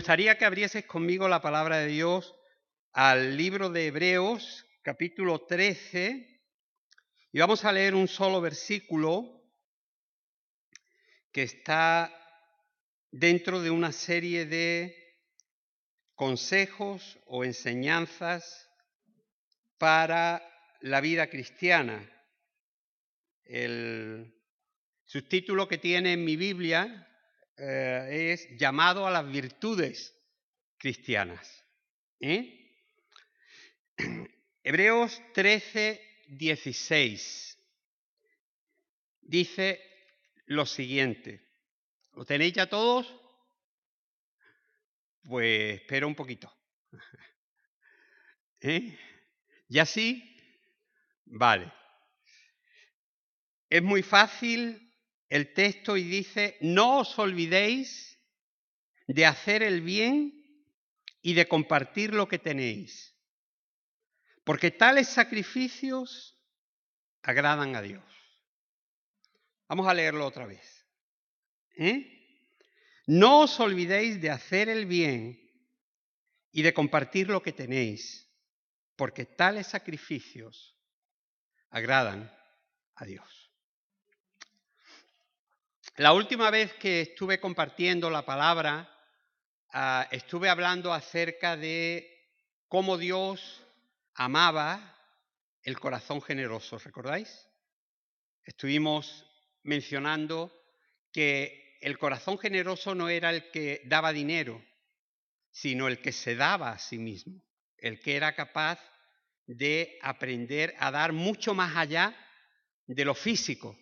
[0.00, 2.34] gustaría que abrieses conmigo la palabra de Dios
[2.94, 6.40] al libro de Hebreos, capítulo 13,
[7.32, 9.44] y vamos a leer un solo versículo
[11.30, 12.10] que está
[13.10, 14.96] dentro de una serie de
[16.14, 18.70] consejos o enseñanzas
[19.76, 20.42] para
[20.80, 22.10] la vida cristiana.
[23.44, 24.34] El
[25.04, 27.06] subtítulo que tiene en mi Biblia
[27.60, 30.16] eh, es llamado a las virtudes
[30.78, 31.64] cristianas.
[32.20, 32.72] ¿eh?
[34.64, 37.58] Hebreos 13, 16
[39.20, 39.80] dice
[40.46, 41.46] lo siguiente.
[42.14, 43.06] ¿Lo tenéis ya todos?
[45.22, 46.52] Pues espero un poquito.
[48.60, 48.98] ¿Eh?
[49.68, 50.36] ¿Ya sí?
[51.26, 51.72] Vale.
[53.68, 54.89] Es muy fácil
[55.30, 58.18] el texto y dice, no os olvidéis
[59.06, 60.36] de hacer el bien
[61.22, 63.14] y de compartir lo que tenéis,
[64.44, 66.36] porque tales sacrificios
[67.22, 68.04] agradan a Dios.
[69.68, 70.84] Vamos a leerlo otra vez.
[71.76, 72.16] ¿Eh?
[73.06, 75.40] No os olvidéis de hacer el bien
[76.50, 78.28] y de compartir lo que tenéis,
[78.96, 80.76] porque tales sacrificios
[81.70, 82.32] agradan
[82.96, 83.49] a Dios.
[86.00, 88.90] La última vez que estuve compartiendo la palabra,
[89.70, 92.08] ah, estuve hablando acerca de
[92.68, 93.62] cómo Dios
[94.14, 94.96] amaba
[95.62, 97.46] el corazón generoso, ¿recordáis?
[98.44, 99.26] Estuvimos
[99.62, 100.50] mencionando
[101.12, 104.64] que el corazón generoso no era el que daba dinero,
[105.50, 107.42] sino el que se daba a sí mismo,
[107.76, 108.80] el que era capaz
[109.44, 112.16] de aprender a dar mucho más allá
[112.86, 113.76] de lo físico,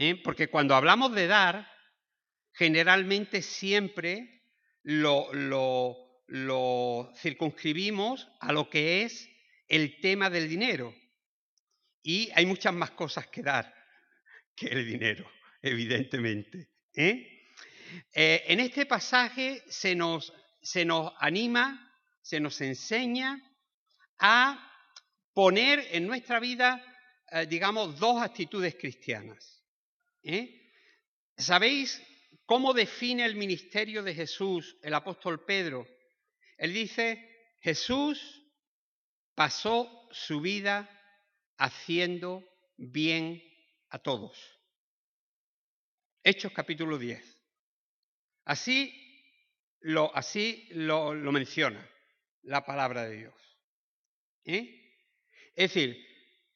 [0.00, 0.16] ¿eh?
[0.16, 1.70] Porque cuando hablamos de dar,
[2.54, 4.42] generalmente siempre
[4.82, 5.30] lo,
[7.16, 9.28] circunscribimos a lo que es
[9.68, 10.94] el tema del dinero.
[12.02, 13.72] Y hay muchas más cosas que dar
[14.56, 15.30] que el dinero,
[15.60, 16.70] evidentemente.
[16.94, 17.52] ¿eh?
[18.14, 20.32] Eh, en este pasaje se nos,
[20.62, 23.38] se nos anima, se nos enseña
[24.18, 24.66] a
[25.34, 26.82] poner en nuestra vida,
[27.48, 29.59] digamos, dos actitudes cristianas.
[30.22, 30.72] ¿Eh?
[31.36, 32.02] ¿Sabéis
[32.44, 35.86] cómo define el ministerio de Jesús el apóstol Pedro?
[36.58, 38.44] Él dice, Jesús
[39.34, 40.88] pasó su vida
[41.56, 42.44] haciendo
[42.76, 43.42] bien
[43.88, 44.38] a todos.
[46.22, 47.38] Hechos capítulo 10.
[48.44, 48.92] Así
[49.80, 51.88] lo, así lo, menciona
[52.42, 53.58] la palabra de Dios.
[54.44, 54.92] ¿Eh?
[55.54, 56.09] Es decir,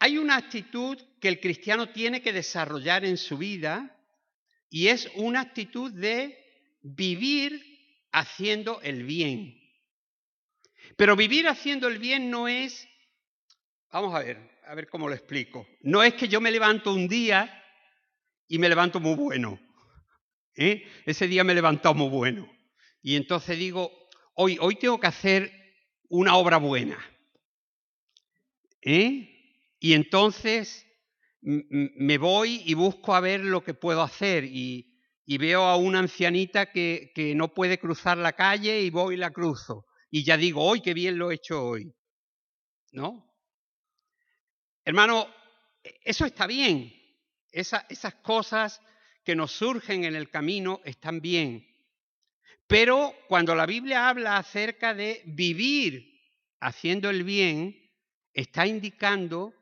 [0.05, 3.99] hay una actitud que el cristiano tiene que desarrollar en su vida
[4.69, 6.39] y es una actitud de
[6.83, 7.65] vivir
[8.13, 9.59] haciendo el bien.
[10.99, 12.87] Pero vivir haciendo el bien no es,
[13.91, 17.09] vamos a ver, a ver cómo lo explico, no es que yo me levanto un
[17.09, 17.65] día
[18.47, 19.59] y me levanto muy bueno.
[20.55, 20.87] ¿eh?
[21.07, 22.47] Ese día me he levantado muy bueno.
[23.01, 23.91] Y entonces digo,
[24.35, 25.51] hoy, hoy tengo que hacer
[26.11, 26.99] una obra buena.
[28.83, 29.31] ¿Eh?
[29.85, 30.87] Y entonces
[31.43, 36.73] me voy y busco a ver lo que puedo hacer y, veo a una ancianita
[36.73, 39.85] que, no puede cruzar la calle y voy y la cruzo.
[40.11, 41.95] Y ya digo, hoy qué bien lo he hecho hoy!
[42.93, 43.31] ¿No?
[44.87, 45.29] Hermano,
[45.83, 46.91] eso está bien.
[47.53, 48.81] esas cosas
[49.23, 51.63] que nos surgen en el camino están bien.
[52.67, 56.23] Pero cuando la Biblia habla acerca de vivir
[56.59, 57.79] haciendo el bien,
[58.33, 59.53] está indicando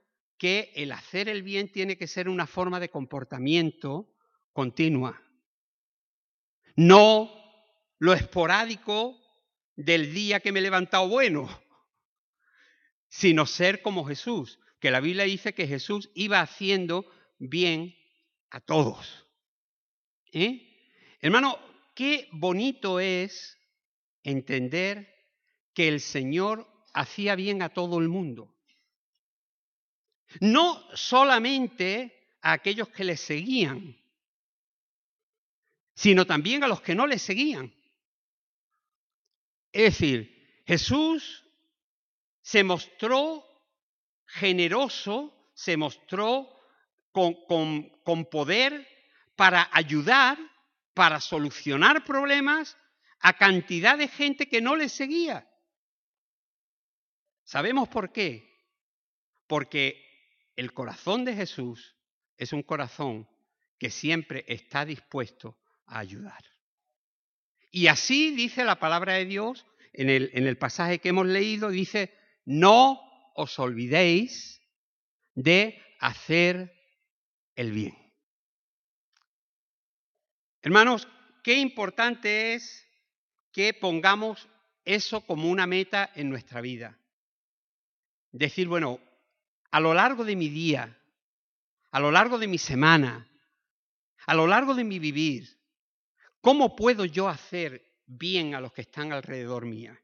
[0.43, 4.13] que el hacer el bien tiene que ser una forma de comportamiento
[4.53, 5.23] continua.
[6.75, 7.33] No
[8.01, 9.17] lo esporádico
[9.77, 11.49] del día que me he levantado bueno,
[13.09, 17.95] sino ser como Jesús, que la Biblia dice que Jesús iba haciendo bien
[18.51, 19.29] a todos.
[20.33, 20.91] ¿Eh?
[21.21, 21.57] Hermano,
[21.95, 23.61] qué bonito es
[24.25, 25.09] entender
[25.73, 28.53] que el Señor hacía bien a todo el mundo.
[30.41, 33.97] No solamente a aquellos que le seguían,
[35.95, 37.73] sino también a los que no le seguían.
[39.73, 41.45] Es decir, Jesús
[42.43, 43.47] se mostró
[44.27, 46.49] generoso, se mostró
[47.13, 47.35] con,
[48.05, 48.89] con, poder
[49.37, 50.39] para ayudar,
[50.95, 52.77] para solucionar problemas
[53.21, 55.49] a cantidad de gente que no le seguía.
[57.45, 58.67] ¿Sabemos por qué?
[59.47, 60.02] Porque
[60.57, 61.97] el corazón de Jesús
[62.37, 63.29] es un corazón
[63.79, 66.45] que siempre está dispuesto a ayudar.
[67.71, 71.71] Y así dice la palabra de Dios en el, en el pasaje que hemos leído,
[71.71, 72.15] dice,
[72.45, 73.01] no
[73.35, 74.61] os olvidéis
[75.35, 76.73] de hacer
[77.57, 77.97] el bien.
[80.61, 81.09] Hermanos,
[81.43, 82.87] qué importante es
[83.53, 84.49] que pongamos
[84.85, 86.99] eso como una meta en nuestra vida.
[88.31, 89.01] Decir, bueno,
[89.73, 90.97] a lo largo de mi día,
[91.91, 93.27] a lo largo de mi semana,
[94.27, 95.49] a lo largo de mi vivir,
[96.41, 99.99] ¿cómo puedo yo hacer bien a los que están alrededor mía?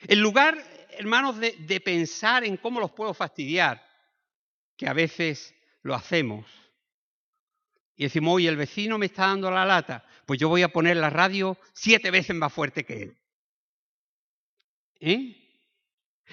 [0.00, 0.56] En lugar,
[0.90, 3.82] hermanos, de, de pensar en cómo los puedo fastidiar,
[4.76, 6.46] que a veces lo hacemos,
[7.96, 10.98] y decimos, oye, el vecino me está dando la lata, pues yo voy a poner
[10.98, 13.18] la radio siete veces más fuerte que él.
[15.00, 15.47] ¿Eh?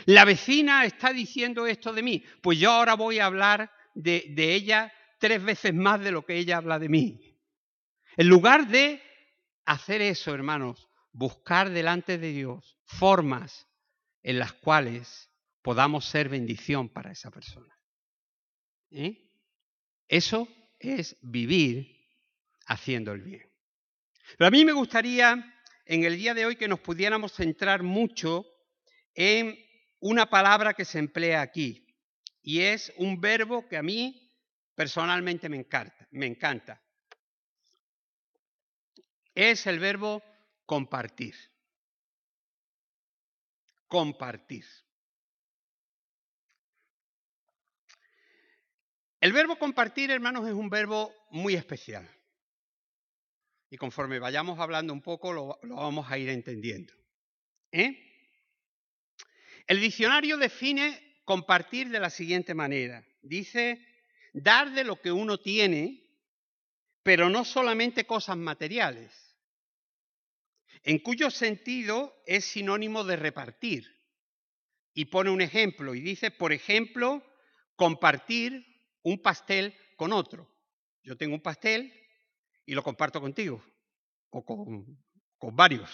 [0.06, 4.94] La vecina está diciendo esto de mí, pues yo ahora voy a hablar de, ella
[5.20, 7.40] tres veces más de lo que ella habla de mí.
[8.18, 9.02] En lugar de
[9.66, 13.68] hacer eso, hermanos, buscar delante de Dios formas
[14.22, 15.30] en las cuales
[15.62, 17.74] podamos ser bendición para esa persona.
[18.92, 19.32] ¿Eh?
[20.08, 20.48] Eso
[20.80, 21.96] es vivir
[22.68, 23.50] haciendo el bien.
[24.38, 25.54] Pero a mí me gustaría
[25.86, 28.46] en el día de hoy que nos pudiéramos centrar mucho
[29.14, 29.58] en
[30.06, 31.84] una palabra que se emplea aquí
[32.44, 34.32] y es un verbo que a mí
[34.76, 36.80] personalmente me encanta, me encanta.
[39.34, 40.22] Es el verbo
[40.68, 41.34] compartir.
[43.88, 44.66] Compartir.
[49.20, 52.08] El verbo compartir, hermanos, es un verbo muy especial.
[53.72, 56.94] Y conforme vayamos hablando un poco, lo, lo vamos a ir entendiendo.
[57.72, 58.15] ¿Eh?
[59.68, 63.04] El diccionario define compartir de la siguiente manera.
[63.22, 63.84] Dice,
[64.34, 66.04] dar de lo que uno tiene,
[67.04, 69.12] pero no solamente cosas materiales,
[70.84, 73.92] en cuyo sentido es sinónimo de repartir.
[74.94, 77.24] Y pone un ejemplo y dice, por ejemplo,
[77.76, 78.66] compartir
[79.02, 80.50] un pastel con otro.
[81.04, 81.92] Yo tengo un pastel
[82.66, 83.64] y lo comparto contigo
[84.30, 85.04] o con,
[85.38, 85.90] con varios,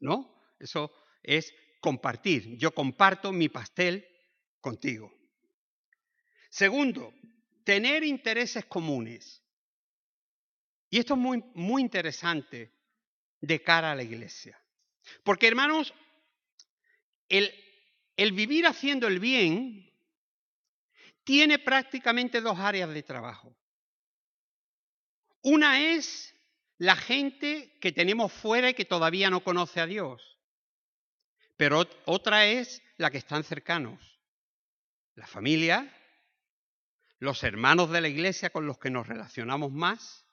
[0.00, 0.42] ¿no?
[0.58, 0.92] Eso
[1.22, 2.56] es compartir.
[2.56, 4.08] Yo comparto mi pastel
[4.58, 5.12] contigo.
[6.48, 7.12] Segundo,
[7.62, 9.42] tener intereses comunes.
[10.88, 12.72] Y esto es muy, muy interesante
[13.38, 14.58] de cara a la iglesia.
[15.24, 15.92] Porque, hermanos,
[17.28, 17.52] el,
[18.16, 19.92] el vivir haciendo el bien
[21.22, 23.54] tiene prácticamente dos áreas de trabajo.
[25.42, 26.34] Una es
[26.78, 30.33] la gente que tenemos fuera y que todavía no conoce a Dios.
[31.56, 34.20] Pero otra es la que están cercanos.
[35.14, 35.92] La familia,
[37.18, 40.26] los hermanos de la iglesia con los que nos relacionamos más.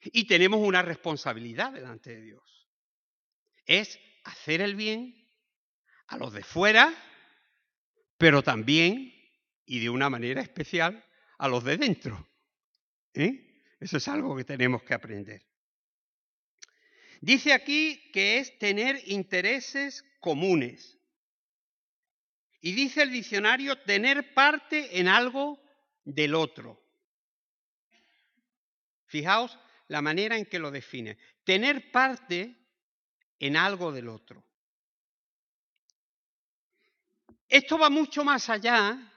[0.00, 2.68] Y tenemos una responsabilidad delante de Dios.
[3.66, 5.28] Es hacer el bien
[6.06, 6.94] a los de fuera,
[8.18, 9.12] pero también
[9.66, 11.04] y de una manera especial
[11.38, 12.28] a los de dentro.
[13.14, 13.62] ¿Eh?
[13.80, 15.42] Eso es algo que tenemos que aprender.
[17.24, 20.98] Dice aquí que es tener intereses comunes.
[22.60, 25.58] Y dice el diccionario tener parte en algo
[26.04, 26.78] del otro.
[29.06, 31.16] Fijaos la manera en que lo define.
[31.44, 32.54] Tener parte
[33.38, 34.44] en algo del otro.
[37.48, 39.10] Esto va mucho más allá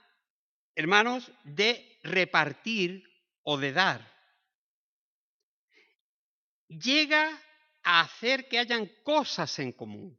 [0.78, 3.02] hermanos, de repartir
[3.42, 4.00] o de dar.
[6.68, 7.36] Llega
[7.90, 10.14] a hacer que hayan cosas en común.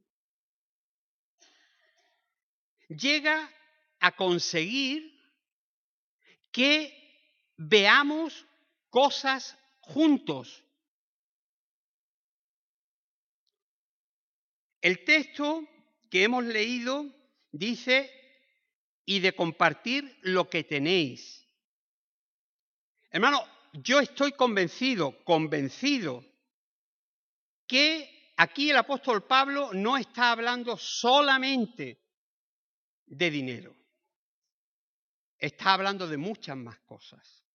[2.87, 3.47] Llega
[3.99, 5.15] a conseguir
[6.51, 6.91] que
[7.57, 8.47] veamos
[8.89, 10.63] cosas juntos.
[14.81, 15.63] El texto
[16.09, 17.05] que hemos leído
[17.51, 18.11] dice
[19.05, 21.45] y de compartir lo que tenéis.
[23.11, 26.28] Hermano, yo estoy convencido, convencido,
[27.69, 32.01] que aquí el apóstol Pablo no está hablando solamente
[33.05, 33.75] de dinero.
[35.37, 37.45] Está hablando de muchas más cosas.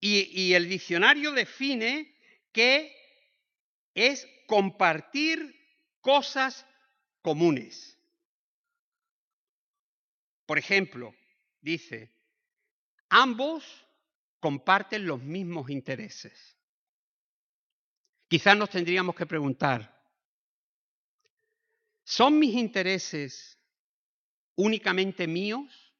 [0.00, 2.16] Y, y el diccionario define
[2.50, 2.96] que
[3.94, 5.54] es compartir
[6.00, 6.64] cosas
[7.20, 7.98] comunes.
[10.46, 11.14] Por ejemplo,
[11.60, 12.10] dice,
[13.10, 13.86] ambos
[14.40, 16.57] comparten los mismos intereses.
[18.28, 19.98] Quizás nos tendríamos que preguntar,
[22.04, 23.58] ¿son mis intereses
[24.54, 25.94] únicamente míos?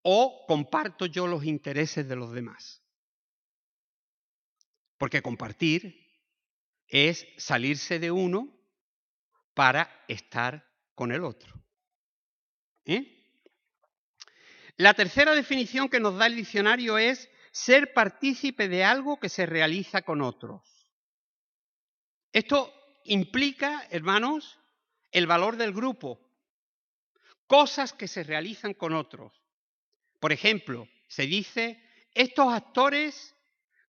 [0.00, 2.82] ¿O comparto yo los intereses de los demás?
[4.96, 6.06] Porque compartir
[6.88, 8.54] es salirse de uno
[9.52, 11.54] para estar con el otro.
[12.86, 13.10] ¿Eh?
[14.76, 19.46] La tercera definición que nos da el diccionario es ser partícipe de algo que se
[19.46, 20.60] realiza con otros.
[22.32, 24.58] Esto implica, hermanos,
[25.12, 26.20] el valor del grupo,
[27.46, 29.40] cosas que se realizan con otros.
[30.18, 31.80] Por ejemplo, se dice,
[32.12, 33.36] estos actores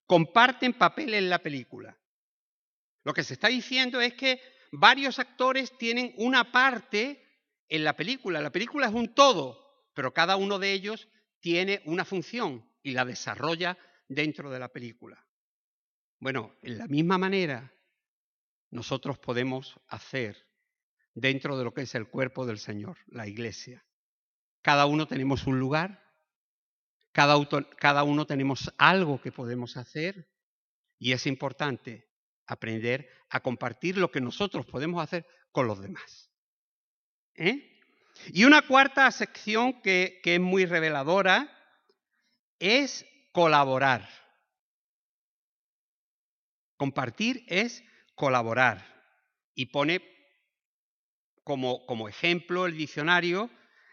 [0.05, 1.97] comparten papel en la película.
[3.03, 4.39] Lo que se está diciendo es que
[4.73, 7.19] varios actores tienen una parte
[7.67, 8.41] en la película.
[8.41, 11.07] La película es un todo, pero cada uno de ellos
[11.39, 13.77] tiene una función y la desarrolla
[14.07, 15.25] dentro de la película.
[16.19, 17.73] Bueno, en la misma manera,
[18.69, 20.47] nosotros podemos hacer
[21.15, 23.83] dentro de lo que es el cuerpo del Señor, la iglesia.
[24.61, 26.13] Cada uno tenemos un lugar,
[27.11, 30.29] cada, uno tenemos algo que podemos hacer
[30.99, 32.07] y es importante
[32.45, 36.31] aprender a compartir lo que nosotros podemos hacer con los demás.
[37.33, 37.81] ¿Eh?
[38.27, 41.51] Y una cuarta sección que es muy reveladora
[42.59, 44.07] es colaborar.
[46.77, 47.83] Compartir es
[48.15, 48.85] colaborar.
[49.53, 50.01] Y pone
[51.43, 53.49] como, como ejemplo el diccionario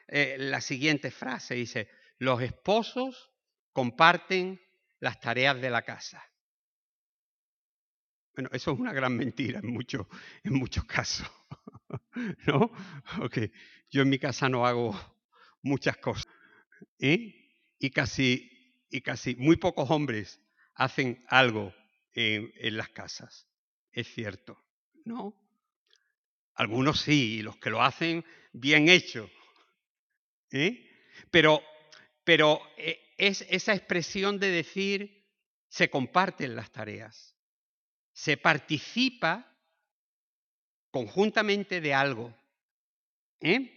[0.09, 1.55] eh, la siguiente frase.
[1.55, 1.89] Dice,
[2.19, 3.31] los esposos
[3.73, 4.61] comparten
[5.01, 6.23] las tareas de la casa.
[8.35, 10.09] Bueno, eso es una gran mentira en, mucho,
[10.43, 11.31] en muchos casos.
[12.47, 12.73] ¿No?
[13.23, 13.53] Okay.
[13.91, 14.95] Yo en mi casa no hago
[15.63, 16.27] muchas cosas.
[16.99, 17.51] ¿eh?
[17.79, 18.51] Y, casi,
[18.93, 20.41] y casi muy pocos hombres
[20.75, 21.75] hacen algo
[22.15, 23.49] en, las casas.
[23.91, 24.57] Es cierto,
[25.05, 25.35] ¿no?
[26.55, 29.29] Algunos sí, y los que lo hacen bien hecho.
[30.51, 30.89] ¿eh?
[31.31, 31.63] Pero,
[32.23, 35.27] pero eh, es esa expresión de decir,
[35.69, 37.33] se comparten las tareas
[38.13, 39.49] se participa
[40.91, 42.35] conjuntamente de algo.
[43.41, 43.69] ¿eh?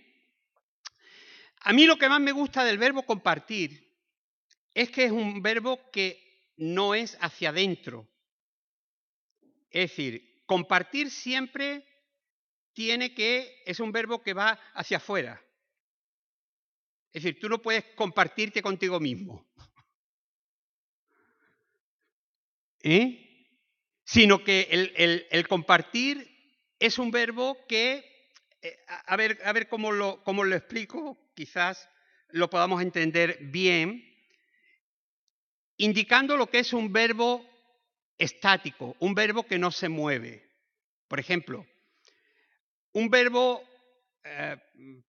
[1.61, 3.84] A mí lo que más me gusta del verbo compartir
[4.75, 8.07] es que es un verbo que no es hacia adentro.
[9.71, 11.83] Es decir, compartir siempre
[12.73, 15.41] tiene que, es un verbo que va hacia afuera.
[17.11, 19.47] Es decir, tú no puedes compartirte contigo mismo.
[22.83, 23.25] ¿Eh?
[24.05, 24.67] sino que
[25.31, 26.31] el, compartir
[26.79, 28.29] es un verbo que,
[28.61, 31.89] eh, a, ver, a ver cómo, lo, cómo lo explico, quizás
[32.29, 34.14] lo podamos entender bien,
[35.77, 37.45] indicando lo que es un verbo
[38.17, 40.49] estático, un verbo que no se mueve.
[41.07, 41.65] Por ejemplo,
[42.93, 43.61] un verbo,
[44.23, 44.57] eh,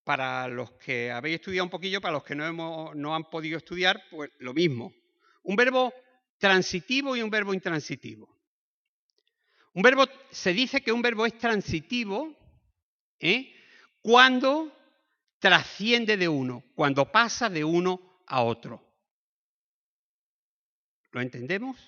[0.05, 3.59] para los que habéis estudiado un poquillo, para los que no, hemos, no han podido
[3.59, 4.93] estudiar, pues lo mismo.
[5.43, 5.95] Un verbo
[6.39, 8.37] transitivo y un verbo intransitivo.
[9.73, 12.35] Un verbo, se dice que un verbo es transitivo
[13.21, 13.55] ¿eh?
[14.01, 14.73] cuando
[15.39, 18.86] trasciende de uno, cuando pasa de uno a otro.
[21.17, 21.79] ¿Lo entendemos?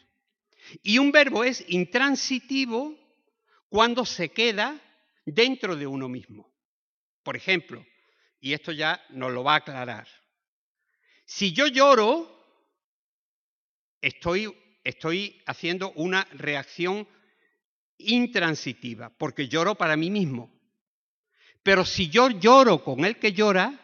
[0.83, 2.97] Y un verbo es intransitivo
[3.69, 4.81] cuando se queda
[5.27, 6.51] dentro de uno mismo.
[7.23, 7.85] Por ejemplo,
[8.41, 10.09] y esto ya nos lo va a aclarar.
[11.27, 12.27] Si yo lloro,
[14.01, 14.51] estoy,
[14.83, 17.07] estoy haciendo una reacción
[17.99, 20.59] intransitiva, porque lloro para mí mismo.
[21.63, 23.79] Pero si yo lloro con el que llora,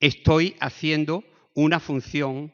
[0.00, 1.22] estoy haciendo
[1.54, 2.52] una función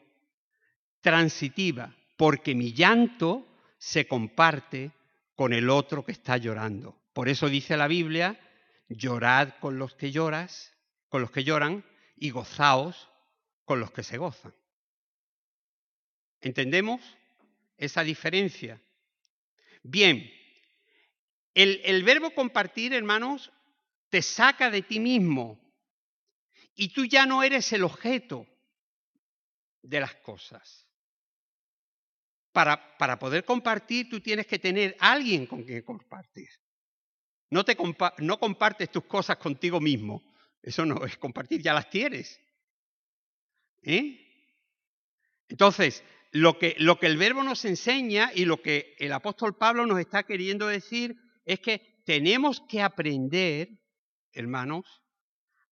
[1.01, 4.91] transitiva, porque mi llanto se comparte
[5.35, 6.99] con el otro que está llorando.
[7.13, 8.39] Por eso dice la Biblia,
[8.89, 10.73] llorad con los que lloras,
[11.07, 11.85] con los que lloran,
[12.17, 13.09] y gozaos
[13.65, 14.53] con los que se gozan.
[16.41, 17.01] ¿Entendemos
[17.77, 18.81] esa diferencia?
[19.83, 20.29] Bien,
[21.53, 23.51] el, verbo compartir, hermanos,
[24.09, 25.59] te saca de ti mismo
[26.75, 28.47] y tú ya no eres el objeto
[29.81, 30.88] de las cosas.
[32.51, 36.49] Para, poder compartir, tú tienes que tener alguien con quien compartir.
[37.51, 37.77] No, te
[38.19, 40.23] no compartes tus cosas contigo mismo.
[40.61, 42.39] Eso no es compartir, ya las tienes.
[43.81, 44.25] ¿Eh?
[45.47, 49.85] Entonces, lo que, lo que el verbo nos enseña y lo que el apóstol Pablo
[49.85, 53.69] nos está queriendo decir es que tenemos que aprender,
[54.31, 55.01] hermanos,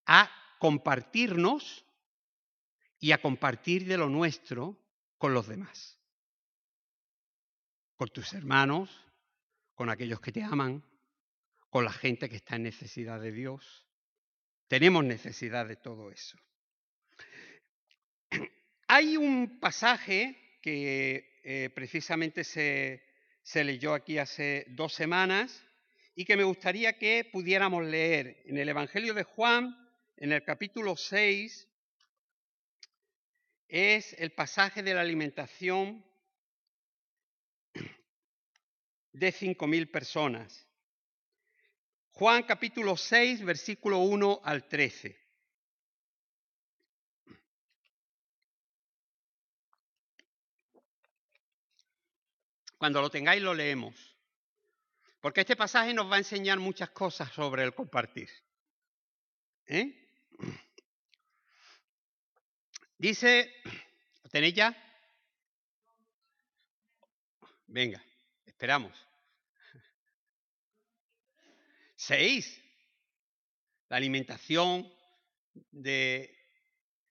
[0.06, 1.84] a compartirnos
[2.98, 4.80] y a compartir de lo nuestro
[5.18, 5.97] con los demás.
[7.98, 8.88] Con tus hermanos,
[9.74, 10.84] con aquellos que te aman,
[11.68, 13.88] con la gente que está en necesidad de Dios.
[14.68, 16.38] Tenemos necesidad de todo eso.
[18.86, 23.02] Hay un pasaje que eh, precisamente se,
[23.42, 25.66] se leyó aquí hace dos semanas
[26.14, 29.76] y que me gustaría que pudiéramos leer en el Evangelio de Juan,
[30.16, 31.68] en el capítulo 6,
[33.66, 36.07] es el pasaje de la alimentación
[39.12, 40.66] de 5.000 personas.
[42.12, 45.16] Juan capítulo 6, versículo 1 al 13.
[52.76, 54.16] Cuando lo tengáis lo leemos.
[55.20, 58.30] Porque este pasaje nos va a enseñar muchas cosas sobre el compartir.
[59.66, 60.08] ¿Eh?
[62.96, 63.52] Dice,
[64.22, 64.76] ¿lo tenéis ya?
[67.66, 68.02] Venga,
[68.58, 68.92] esperamos.
[71.94, 72.60] Seis.
[73.88, 74.92] La alimentación
[75.70, 76.36] de,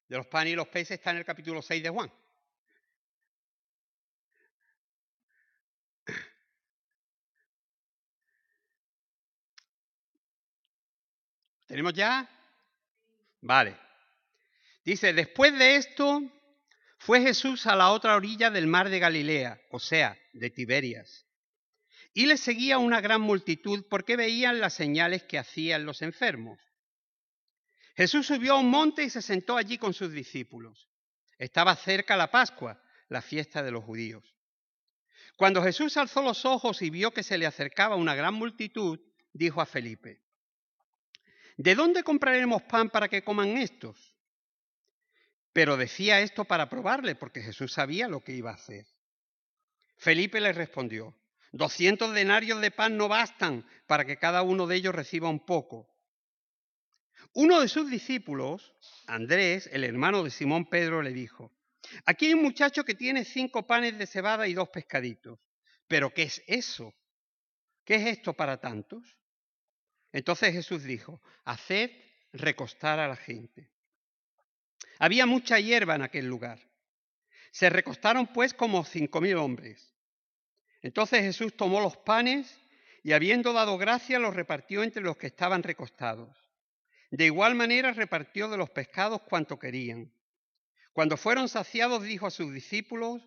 [0.09, 2.11] de los panes y los peces está en el capítulo 6 de Juan.
[11.65, 12.29] ¿Tenemos ya?
[13.39, 13.77] Vale.
[14.83, 16.21] Dice, después de esto
[16.97, 21.26] fue Jesús a la otra orilla del mar de Galilea, o sea, de Tiberias.
[22.17, 26.57] Y le seguía una gran multitud porque veían las señales que hacían los enfermos.
[27.95, 30.89] Jesús subió a un monte y se sentó allí con sus discípulos.
[31.37, 34.35] Estaba cerca la Pascua, la fiesta de los judíos.
[35.35, 38.99] Cuando Jesús alzó los ojos y vio que se le acercaba una gran multitud,
[39.31, 40.23] dijo a Felipe,
[41.55, 44.15] ¿de dónde compraremos pan para que coman estos?
[45.53, 48.87] Pero decía esto para probarle, porque Jesús sabía lo que iba a hacer.
[49.97, 51.15] Felipe le respondió,
[51.57, 55.89] doscientos denarios de pan no bastan para que cada uno de ellos reciba un poco.
[57.33, 58.73] Uno de sus discípulos,
[59.07, 61.51] Andrés, el hermano de Simón Pedro, le dijo,
[62.05, 65.39] aquí hay un muchacho que tiene cinco panes de cebada y dos pescaditos.
[65.87, 66.93] Pero ¿qué es eso?
[67.83, 69.17] ¿Qué es esto para tantos?
[70.11, 71.91] Entonces Jesús dijo, haced
[72.33, 73.69] recostar a la gente.
[74.99, 76.59] Había mucha hierba en aquel lugar.
[77.51, 79.96] Se recostaron pues como cinco mil hombres.
[80.81, 82.59] Entonces Jesús tomó los panes
[83.03, 86.29] y habiendo dado gracia los repartió entre los que estaban recostados.
[87.09, 90.11] De igual manera repartió de los pescados cuanto querían.
[90.93, 93.21] Cuando fueron saciados dijo a sus discípulos,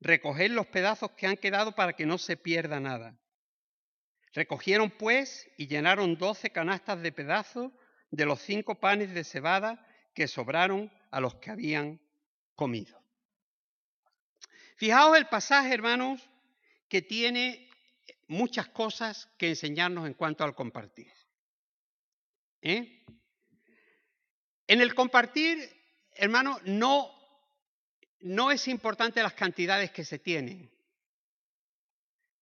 [0.00, 3.16] recoged los pedazos que han quedado para que no se pierda nada.
[4.34, 7.72] Recogieron pues y llenaron doce canastas de pedazos
[8.10, 12.00] de los cinco panes de cebada que sobraron a los que habían
[12.54, 13.00] comido.
[14.76, 16.28] Fijaos el pasaje, hermanos,
[16.92, 17.70] que tiene
[18.26, 21.10] muchas cosas que enseñarnos en cuanto al compartir.
[22.60, 23.02] ¿Eh?
[24.66, 25.58] En el compartir,
[26.14, 27.10] hermano, no,
[28.20, 30.70] no es importante las cantidades que se tienen,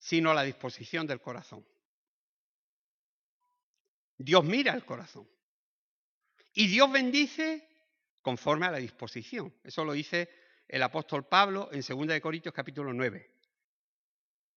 [0.00, 1.64] sino la disposición del corazón.
[4.18, 5.30] Dios mira el corazón.
[6.54, 7.68] Y Dios bendice
[8.20, 9.54] conforme a la disposición.
[9.62, 10.28] Eso lo dice
[10.66, 13.39] el apóstol Pablo en 2 Corintios capítulo 9.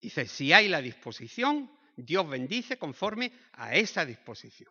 [0.04, 4.70] Dice, si hay la disposición, Dios bendice conforme a esa disposición.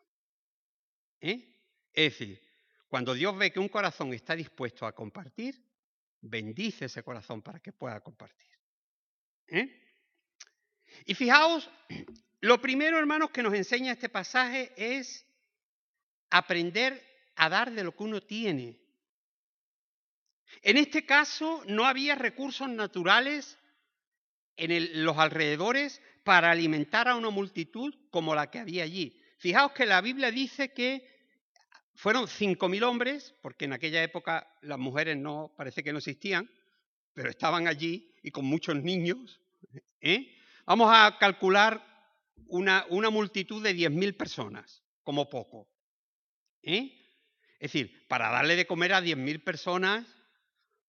[1.19, 1.57] ¿Eh?
[1.91, 2.39] Es decir,
[2.87, 5.59] cuando Dios ve que un corazón está dispuesto a compartir,
[6.21, 8.47] bendice ese corazón para que pueda compartir.
[9.47, 9.97] ¿Eh?
[11.07, 11.67] Y fijaos,
[12.41, 15.25] lo primero, hermanos, que nos enseña este pasaje es
[16.29, 17.03] aprender
[17.37, 18.79] a dar de lo que uno tiene.
[20.61, 23.57] En este caso no había recursos naturales
[24.57, 29.21] en los alrededores para alimentar a una multitud como la que había allí.
[29.37, 31.07] Fijaos que la Biblia dice que
[31.95, 36.49] fueron cinco mil hombres, porque en aquella época las mujeres no parece que no existían,
[37.13, 39.39] pero estaban allí y con muchos niños.
[40.01, 40.35] ¿eh?
[40.65, 41.85] Vamos a calcular
[42.47, 45.67] una, una multitud de diez mil personas, como poco.
[46.61, 46.99] ¿eh?
[47.59, 50.05] Es decir, para darle de comer a diez mil personas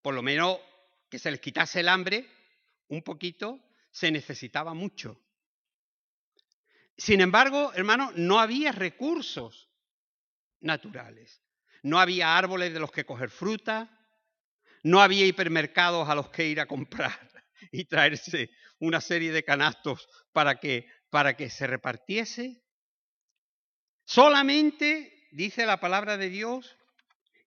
[0.02, 0.58] por lo menos
[1.08, 2.26] que se les quitase el hambre
[2.88, 5.20] un poquito, se necesitaba mucho.
[6.96, 9.68] Sin embargo, hermano, no había recursos
[10.60, 11.42] naturales.
[11.82, 13.90] No había árboles de los que coger fruta,
[14.82, 17.30] no había hipermercados a los que ir a comprar
[17.72, 22.62] y traerse una serie de canastos para que, para que se repartiese.
[24.04, 26.76] Solamente, dice la palabra de Dios,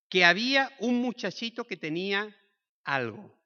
[0.08, 2.36] que había un muchachito que tenía
[2.84, 3.37] algo.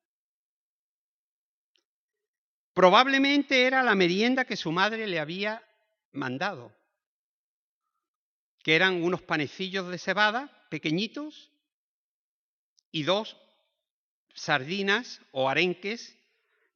[2.74, 5.62] Probablemente era la merienda que su madre le había
[6.12, 6.74] mandado,
[8.62, 11.50] que eran unos panecillos de cebada pequeñitos
[12.90, 13.36] y dos
[14.34, 16.16] sardinas o arenques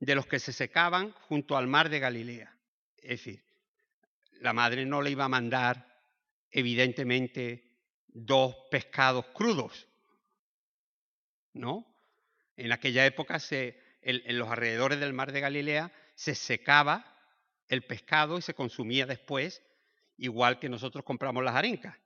[0.01, 2.55] de los que se secaban junto al mar de Galilea.
[2.99, 3.43] Es decir,
[4.41, 6.03] la madre no le iba a mandar,
[6.51, 7.65] evidentemente,
[8.09, 9.87] dos pescados crudos,
[11.55, 11.87] ¿no?
[12.57, 17.13] En aquella época, se, en, los alrededores del mar de Galilea, se secaba
[17.67, 19.63] el pescado y se consumía después,
[20.17, 21.97] igual que nosotros compramos las arencas,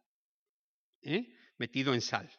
[1.02, 1.36] ¿eh?
[1.58, 2.30] metido en sal.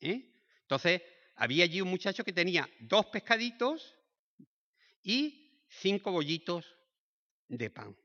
[0.00, 0.30] ¿eh?
[0.60, 1.00] Entonces,
[1.36, 3.96] había allí un muchacho que tenía dos pescaditos
[5.02, 6.76] y cinco bollitos
[7.48, 7.96] de pan.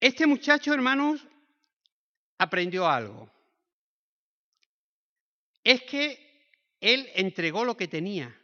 [0.00, 1.20] Este muchacho, hermanos,
[2.38, 3.30] aprendió algo.
[5.62, 6.18] Es que
[6.80, 8.36] él entregó lo que tenía.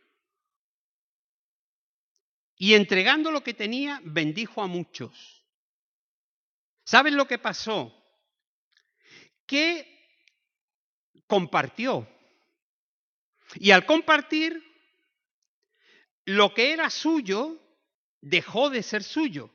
[2.59, 5.44] Y entregando lo que tenía, bendijo a muchos.
[6.85, 7.94] ¿Saben lo que pasó?
[9.47, 9.87] Que
[11.29, 12.09] compartió.
[13.55, 14.62] Y al compartir,
[16.25, 17.59] lo que era suyo
[18.21, 19.51] dejó de ser suyo.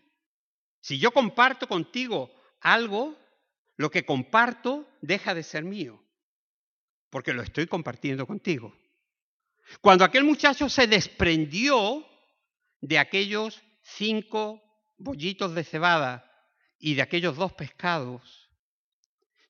[0.79, 3.17] Si yo comparto contigo algo,
[3.75, 6.01] lo que comparto deja de ser mío,
[7.09, 8.75] porque lo estoy compartiendo contigo.
[9.81, 12.07] Cuando aquel muchacho se desprendió
[12.83, 14.61] de aquellos cinco
[14.97, 16.29] bollitos de cebada
[16.77, 18.51] y de aquellos dos pescados,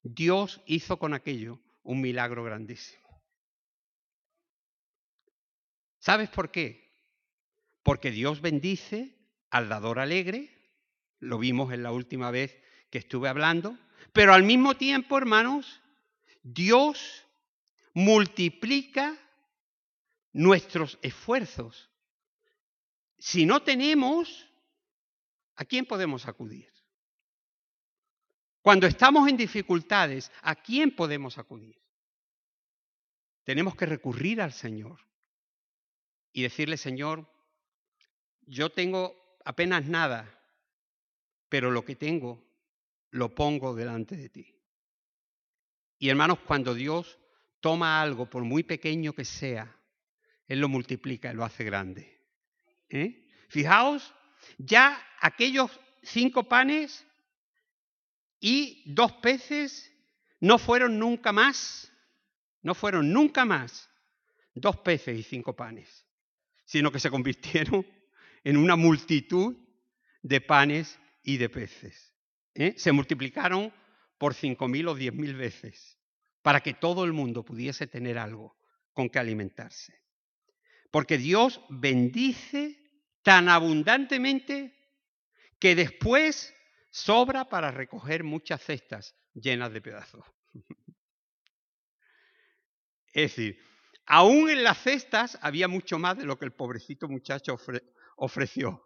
[0.04, 3.02] Dios hizo con aquello un milagro grandísimo.
[5.98, 6.93] ¿Sabes por qué?
[7.82, 9.17] Porque Dios bendice
[9.50, 10.56] al dador alegre,
[11.17, 12.56] lo vimos en la última vez
[12.91, 13.80] que estuve hablando,
[14.12, 15.82] pero al mismo tiempo, hermanos,
[16.43, 17.26] Dios
[17.96, 19.17] multiplica
[20.34, 21.93] nuestros esfuerzos.
[23.24, 24.46] Si no tenemos,
[25.56, 26.70] ¿a quién podemos acudir?
[28.62, 31.82] Cuando estamos en dificultades, ¿a quién podemos acudir?
[33.46, 35.00] Tenemos que recurrir al Señor
[36.34, 37.26] y decirle, Señor,
[38.42, 40.38] yo tengo apenas nada,
[41.48, 42.44] pero lo que tengo
[43.12, 44.54] lo pongo delante de ti.
[45.98, 47.18] Y hermanos, cuando Dios
[47.62, 49.80] toma algo, por muy pequeño que sea,
[50.46, 52.12] Él lo multiplica y lo hace grande.
[53.50, 54.14] Fijaos,
[54.58, 57.06] ya aquellos cinco panes
[58.40, 59.92] y dos peces
[60.40, 61.92] no fueron nunca más,
[62.62, 63.90] no fueron nunca más
[64.54, 66.04] dos peces y cinco panes
[66.66, 67.86] sino que se convirtieron
[68.44, 69.56] en una multitud
[70.22, 72.14] de panes y de peces.
[72.56, 72.74] ¿eh?
[72.78, 73.74] Se multiplicaron
[74.18, 76.00] por cinco mil o diez mil veces
[76.42, 78.58] para que todo el mundo pudiese tener algo
[78.92, 79.94] con que alimentarse.
[80.92, 82.78] Porque Dios bendice
[83.24, 84.76] tan abundantemente
[85.60, 86.54] que después
[86.92, 90.24] sobra para recoger muchas cestas llenas de pedazos.
[93.14, 93.60] es decir,
[94.06, 97.58] Aún en las cestas había mucho más de lo que el pobrecito muchacho
[98.18, 98.84] ofreció.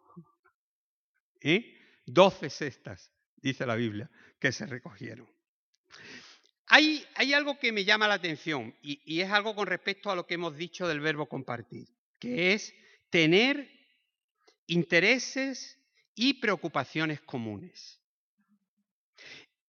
[1.42, 1.76] ¿Eh?
[2.06, 5.30] Doce cestas, dice la Biblia, que se recogieron.
[6.68, 10.16] Hay, hay algo que me llama la atención y, y es algo con respecto a
[10.16, 11.88] lo que hemos dicho del verbo compartir,
[12.20, 12.74] que es
[13.10, 13.70] tener
[14.68, 15.80] intereses
[16.16, 18.00] y preocupaciones comunes.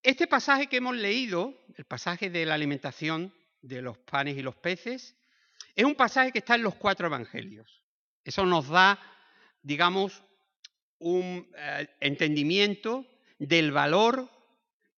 [0.03, 4.57] Este pasaje que hemos leído, el pasaje de la alimentación de los panes y los
[4.57, 5.17] peces,
[5.75, 7.83] es un pasaje que está en los cuatro evangelios.
[8.25, 8.99] Eso nos da,
[9.63, 10.23] digamos,
[10.99, 13.07] un eh, entendimiento
[13.39, 14.31] del valor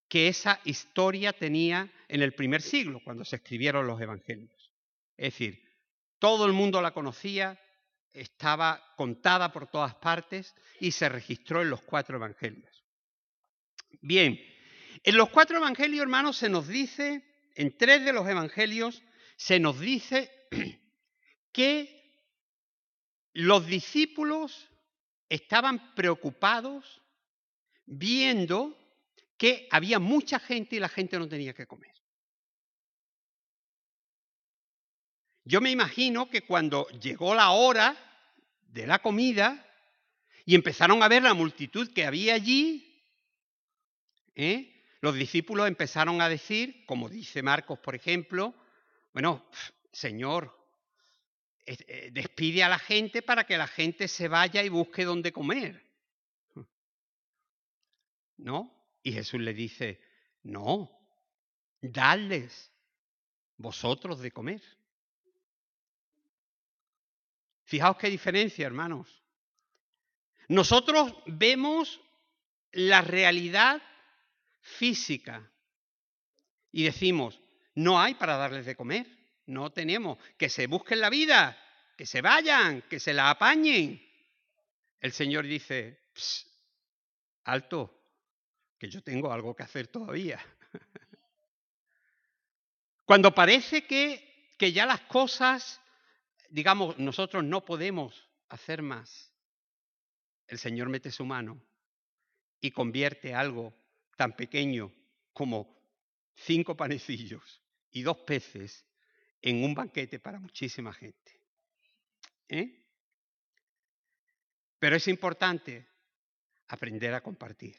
[0.08, 4.70] que esa historia tenía en el primer siglo, cuando se escribieron los evangelios.
[5.16, 5.62] Es decir,
[6.18, 7.60] todo el mundo la conocía,
[8.12, 12.84] estaba contada por todas partes y se registró en los cuatro evangelios.
[14.00, 14.40] Bien,
[15.02, 19.02] en los cuatro evangelios, hermanos, se nos dice, en tres de los evangelios,
[19.36, 20.30] se nos dice
[21.52, 22.00] que
[23.32, 24.68] los discípulos
[25.28, 27.02] estaban preocupados
[27.86, 28.76] viendo
[29.36, 31.94] que había mucha gente y la gente no tenía que comer.
[35.44, 37.96] Yo me imagino que cuando llegó la hora
[38.68, 39.66] de la comida
[40.44, 43.04] y empezaron a ver la multitud que había allí,
[44.34, 44.84] ¿eh?
[45.00, 48.54] los discípulos empezaron a decir, como dice Marcos, por ejemplo,
[49.12, 49.46] bueno,
[49.92, 50.56] Señor,
[51.66, 55.82] eh, despide a la gente para que la gente se vaya y busque dónde comer.
[58.36, 58.74] ¿No?
[59.02, 60.00] Y Jesús le dice,
[60.42, 60.90] no,
[61.80, 62.72] dadles
[63.56, 64.62] vosotros de comer.
[67.70, 69.22] Fijaos qué diferencia, hermanos.
[70.48, 72.00] Nosotros vemos
[72.72, 73.80] la realidad
[74.60, 75.48] física
[76.72, 77.38] y decimos,
[77.76, 79.06] no hay para darles de comer.
[79.46, 80.18] No tenemos.
[80.36, 81.56] Que se busquen la vida,
[81.96, 84.04] que se vayan, que se la apañen.
[84.98, 86.10] El Señor dice,
[87.44, 88.02] alto,
[88.80, 90.44] que yo tengo algo que hacer todavía.
[93.04, 95.80] Cuando parece que, que ya las cosas,
[96.50, 99.32] digamos, nosotros no podemos hacer más,
[100.48, 101.62] el Señor mete su mano
[102.60, 103.72] y convierte algo
[104.16, 104.92] tan pequeño
[105.32, 105.80] como
[106.34, 108.84] cinco panecillos y dos peces
[109.40, 111.40] en un banquete para muchísima gente.
[112.48, 112.84] ¿Eh?
[114.78, 115.88] Pero es importante
[116.68, 117.76] aprender a compartir.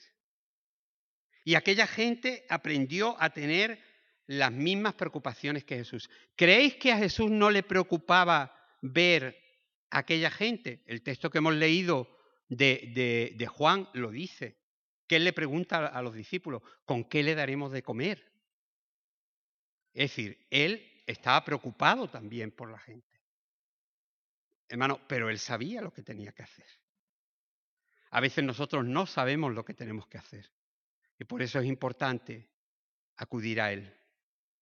[1.43, 3.83] Y aquella gente aprendió a tener
[4.27, 6.09] las mismas preocupaciones que Jesús.
[6.35, 9.37] ¿Creéis que a Jesús no le preocupaba ver
[9.89, 10.83] a aquella gente?
[10.85, 12.07] El texto que hemos leído
[12.47, 14.59] de, Juan lo dice
[15.07, 18.31] que él le pregunta a los discípulos, ¿con qué le daremos de comer?
[19.93, 23.19] Es decir, él estaba preocupado también por la gente.
[24.69, 26.65] Hermano, pero él sabía lo que tenía que hacer.
[28.11, 30.49] A veces nosotros no sabemos lo que tenemos que hacer.
[31.19, 32.49] Y por eso es importante
[33.15, 33.93] acudir a Él.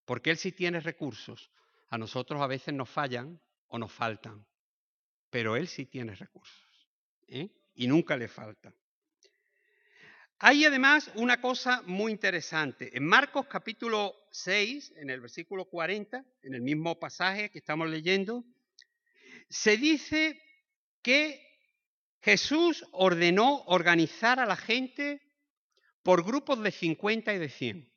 [0.05, 1.51] Porque Él sí tiene recursos.
[1.89, 4.45] A nosotros a veces nos fallan o nos faltan.
[5.29, 6.89] Pero Él sí tiene recursos.
[7.27, 7.49] ¿eh?
[7.75, 8.73] Y nunca le falta.
[10.39, 12.95] Hay además una cosa muy interesante.
[12.95, 18.45] En Marcos capítulo 6, en el versículo 40, en el mismo pasaje que estamos leyendo,
[19.49, 20.41] se dice
[21.01, 21.45] que
[22.21, 25.21] Jesús ordenó organizar a la gente
[26.03, 27.93] por grupos de 50 y de 100.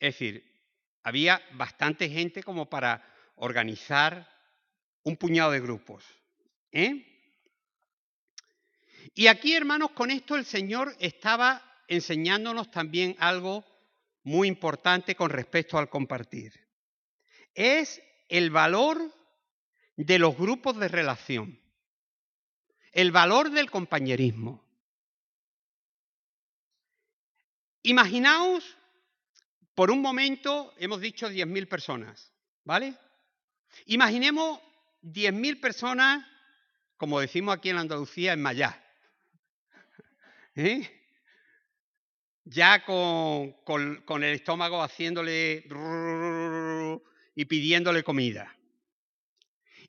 [0.00, 0.53] Es decir,
[1.04, 4.28] había bastante gente como para organizar
[5.02, 6.04] un puñado de grupos.
[6.72, 7.06] ¿eh?
[9.14, 13.64] Y aquí, hermanos, con esto el Señor estaba enseñándonos también algo
[14.22, 16.52] muy importante con respecto al compartir.
[17.54, 19.14] Es el valor
[19.96, 21.60] de los grupos de relación,
[22.92, 24.64] el valor del compañerismo.
[27.82, 28.78] Imaginaos,
[29.74, 32.32] por un momento, hemos dicho 10.000 personas,
[32.64, 32.94] ¿vale?
[33.86, 34.60] Imaginemos
[35.02, 36.26] 10.000 personas,
[36.96, 38.82] como decimos aquí en Andalucía, en Mayá.
[40.56, 41.00] ¿Eh?
[42.44, 45.64] ya con, con, el estómago haciéndole
[47.34, 48.54] y pidiéndole comida.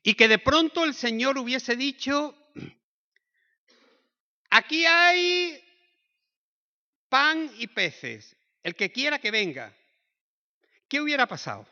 [0.02, 2.36] Y que de pronto el Señor hubiese dicho,
[4.50, 5.62] aquí hay
[7.08, 9.72] pan y peces, el que quiera que venga.
[10.88, 11.64] ¿Qué hubiera pasado?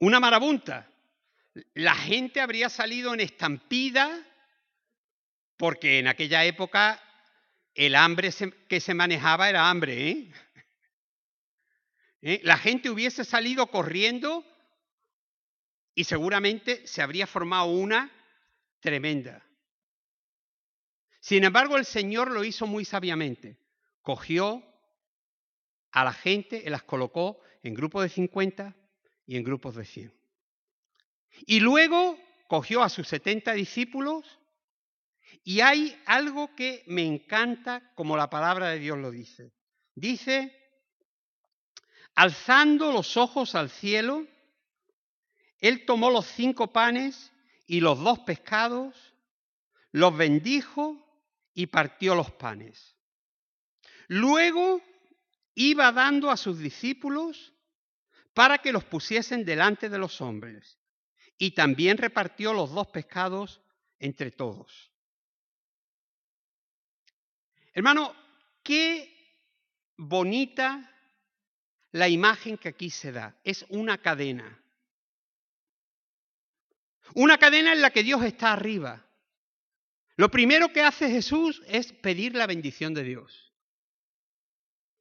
[0.00, 0.88] Una marabunta
[1.74, 4.10] la gente habría salido en estampida
[5.56, 7.00] porque en aquella época
[7.74, 8.30] el hambre
[8.68, 10.10] que se manejaba era hambre.
[10.10, 10.32] ¿eh?
[12.22, 12.40] ¿Eh?
[12.42, 14.44] La gente hubiese salido corriendo
[15.94, 18.10] y seguramente se habría formado una
[18.80, 19.45] tremenda.
[21.26, 23.58] Sin embargo, el Señor lo hizo muy sabiamente.
[24.00, 24.62] Cogió
[25.90, 28.76] a la gente y las colocó en grupos de 50
[29.26, 30.14] y en grupos de 100.
[31.46, 34.38] Y luego cogió a sus 70 discípulos
[35.42, 39.52] y hay algo que me encanta como la palabra de Dios lo dice.
[39.96, 40.56] Dice,
[42.14, 44.28] alzando los ojos al cielo,
[45.58, 47.32] él tomó los cinco panes
[47.66, 48.94] y los dos pescados,
[49.90, 51.02] los bendijo
[51.56, 52.94] y partió los panes.
[54.08, 54.82] Luego
[55.54, 57.54] iba dando a sus discípulos
[58.34, 60.78] para que los pusiesen delante de los hombres
[61.38, 63.62] y también repartió los dos pescados
[63.98, 64.92] entre todos.
[67.72, 68.14] Hermano,
[68.62, 69.16] qué
[69.96, 70.92] bonita
[71.92, 73.34] la imagen que aquí se da.
[73.42, 74.62] Es una cadena.
[77.14, 79.05] Una cadena en la que Dios está arriba.
[80.16, 83.52] Lo primero que hace Jesús es pedir la bendición de Dios.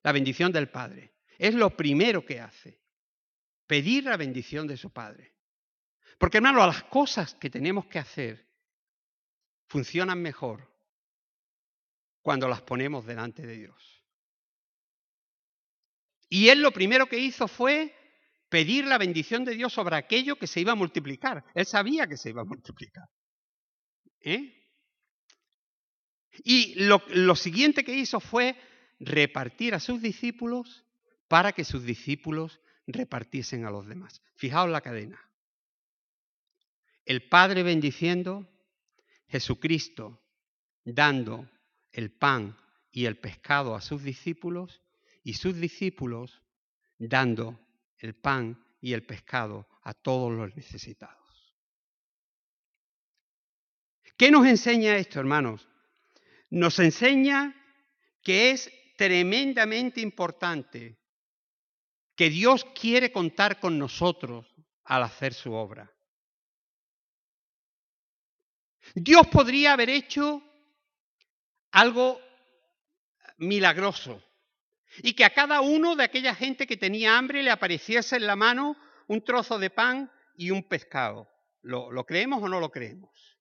[0.04, 1.14] La bendición del Padre.
[1.38, 2.82] Es lo primero que hace.
[3.66, 5.34] Pedir la bendición de su Padre.
[6.18, 8.48] Porque hermano, las cosas que tenemos que hacer
[9.68, 10.72] funcionan mejor
[12.22, 14.04] cuando las ponemos delante de Dios.
[16.30, 17.96] Y él lo primero que hizo fue
[18.50, 21.46] pedir la bendición de Dios sobre aquello que se iba a multiplicar.
[21.54, 23.08] Él sabía que se iba a multiplicar.
[24.20, 24.65] ¿Eh?
[26.44, 28.56] Y lo, siguiente que hizo fue
[29.00, 30.84] repartir a sus discípulos
[31.28, 34.22] para que sus discípulos repartiesen a los demás.
[34.36, 35.20] Fijaos la cadena
[37.06, 38.48] el Padre bendiciendo,
[39.28, 40.22] Jesucristo
[40.84, 41.50] dando
[41.92, 42.58] el pan
[42.92, 44.82] y el pescado a sus discípulos
[45.24, 46.42] y sus discípulos
[46.98, 47.60] dando
[47.98, 51.16] el pan y el pescado a todos los necesitados.
[54.18, 55.68] ¿Qué nos enseña esto, hermanos?
[56.56, 57.54] Nos enseña
[58.24, 60.98] que es tremendamente importante
[62.16, 64.48] que Dios quiere contar con nosotros
[64.86, 65.92] al hacer su obra.
[68.94, 70.42] Dios podría haber hecho
[71.72, 72.22] algo
[73.36, 74.24] milagroso
[75.00, 78.38] y que a cada uno de aquella gente que tenía hambre le apareciese en la
[78.38, 81.30] mano un trozo de pan y un pescado.
[81.64, 83.38] ¿Lo, lo creemos o no lo creemos?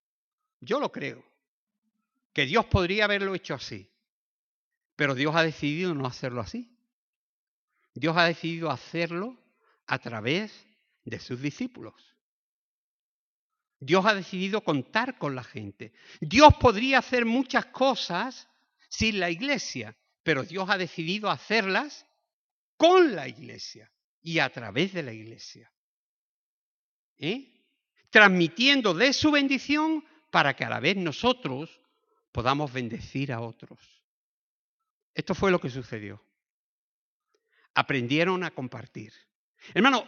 [0.58, 1.24] Yo lo creo,
[2.34, 3.88] que Dios podría haberlo hecho así,
[4.96, 6.68] pero Dios ha decidido no hacerlo así.
[7.94, 9.38] Dios ha decidido hacerlo
[9.86, 10.66] a través
[11.04, 11.94] de sus discípulos.
[13.78, 15.92] Dios ha decidido contar con la gente.
[16.20, 18.48] Dios podría hacer muchas cosas
[18.88, 22.06] sin la iglesia, pero Dios ha decidido hacerlas
[22.76, 23.92] con la iglesia
[24.22, 25.70] y a través de la iglesia.
[27.18, 27.62] ¿Eh?
[28.10, 31.83] Transmitiendo de su bendición para que a la vez nosotros
[32.34, 33.78] podamos bendecir a otros.
[35.14, 36.20] Esto fue lo que sucedió.
[37.74, 39.12] Aprendieron a compartir.
[39.72, 40.04] Hermano,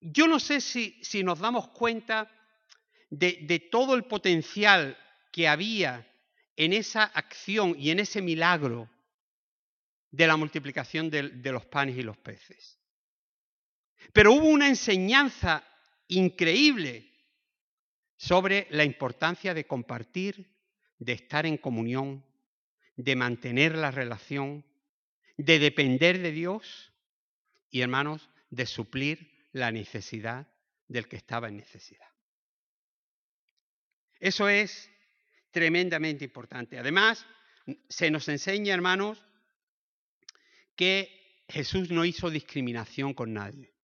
[0.00, 2.30] yo no sé si, si nos damos cuenta
[3.10, 4.96] de, de todo el potencial
[5.32, 6.08] que había
[6.54, 8.88] en esa acción y en ese milagro
[10.12, 12.78] de la multiplicación de, de, los panes y los peces.
[14.12, 15.64] Pero hubo una enseñanza
[16.06, 17.10] increíble
[18.16, 20.51] sobre la importancia de compartir,
[21.02, 22.24] de estar en comunión,
[22.94, 24.64] de mantener la relación,
[25.36, 26.92] de depender de Dios
[27.70, 30.46] y, hermanos, de suplir la necesidad
[30.86, 32.06] del que estaba en necesidad.
[34.20, 34.90] Eso es
[35.50, 36.78] tremendamente importante.
[36.78, 37.26] Además,
[37.88, 39.24] se nos enseña, hermanos,
[40.76, 43.74] que Jesús no hizo discriminación con nadie.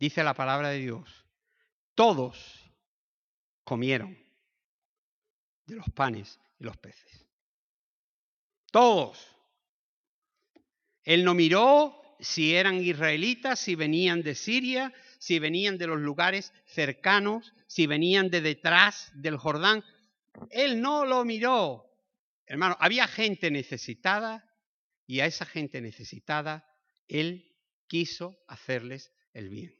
[0.00, 1.24] Dice la palabra de Dios,
[1.94, 2.72] todos
[3.62, 4.29] comieron
[5.70, 7.26] de los panes y los peces.
[8.70, 9.18] Todos.
[11.04, 16.52] Él no miró si eran israelitas, si venían de Siria, si venían de los lugares
[16.66, 19.84] cercanos, si venían de detrás del Jordán.
[20.50, 21.86] Él no lo miró.
[22.46, 24.44] Hermano, había gente necesitada
[25.06, 26.68] y a esa gente necesitada
[27.08, 27.56] Él
[27.86, 29.74] quiso hacerles el bien.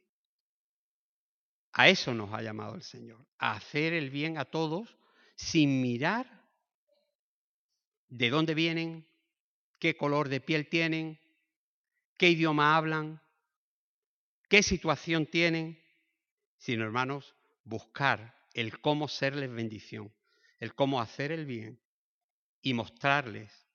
[1.73, 4.97] A eso nos ha llamado el Señor, a hacer el bien a todos
[5.41, 6.27] sin mirar
[8.09, 9.07] de dónde vienen,
[9.79, 11.19] qué color de piel tienen,
[12.17, 13.21] qué idioma hablan,
[14.47, 15.83] qué situación tienen,
[16.57, 20.13] sino, hermanos, buscar el cómo serles bendición,
[20.59, 21.81] el cómo hacer el bien
[22.61, 23.67] y mostrarles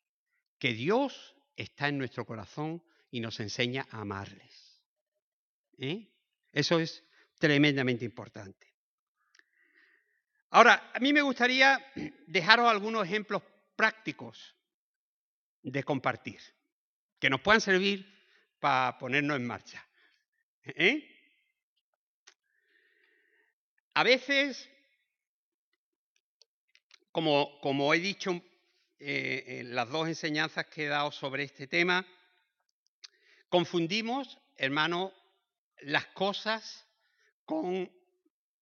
[0.59, 4.85] que Dios está en nuestro corazón y nos enseña a amarles.
[5.79, 6.13] ¿Eh?
[6.53, 7.05] Eso es
[7.39, 8.76] tremendamente importante.
[10.51, 11.85] Ahora, a mí me gustaría
[12.27, 13.43] dejaros algunos ejemplos
[13.75, 14.55] prácticos
[15.63, 16.41] de compartir,
[17.19, 18.07] que nos puedan servir
[18.61, 19.87] para ponernos en marcha.
[20.63, 21.13] ¿Eh?
[23.95, 24.69] A veces,
[27.11, 28.41] como, como he dicho
[28.99, 32.07] eh, en las dos enseñanzas que he dado sobre este tema,
[33.49, 35.13] confundimos, hermano,
[35.81, 36.87] las cosas
[37.45, 37.91] con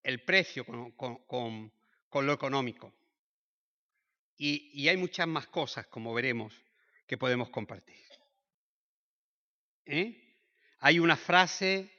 [0.05, 0.65] el precio,
[0.95, 1.71] con,
[2.13, 2.93] lo económico.
[4.37, 6.53] Y, y hay muchas más cosas, como veremos,
[7.07, 8.05] que podemos compartir.
[9.85, 10.37] ¿Eh?
[10.79, 11.91] Hay una frase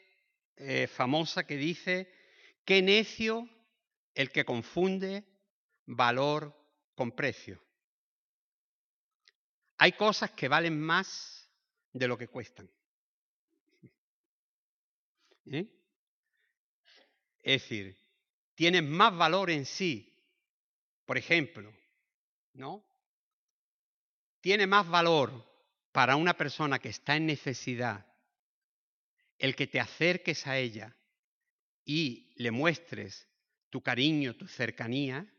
[0.56, 2.12] eh, famosa que dice,
[2.64, 3.48] qué necio
[4.14, 5.24] el que confunde
[5.86, 6.56] valor
[6.94, 7.60] con precio.
[9.78, 11.50] Hay cosas que valen más
[11.92, 12.70] de lo que cuestan.
[15.46, 15.75] ¿Eh?
[17.46, 17.96] Es decir,
[18.56, 20.12] tienen más valor en sí.
[21.04, 21.72] Por ejemplo,
[22.54, 22.84] ¿no?
[24.40, 25.48] Tiene más valor
[25.92, 28.04] para una persona que está en necesidad,
[29.38, 30.96] el que te acerques a ella
[31.84, 33.28] y le muestres
[33.70, 35.32] tu cariño, tu cercanía,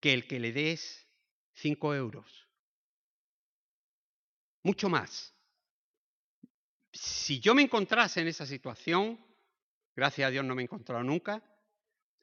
[0.00, 1.06] que el que le des
[1.54, 2.48] cinco euros.
[4.64, 5.32] Mucho más.
[6.92, 9.24] Si yo me encontrase en esa situación,
[9.94, 11.40] gracias a Dios no me he encontrado nunca,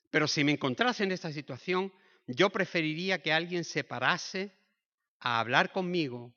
[0.09, 1.93] pero si me encontrase en esa situación,
[2.27, 4.51] yo preferiría que alguien se parase
[5.19, 6.33] a hablar conmigo,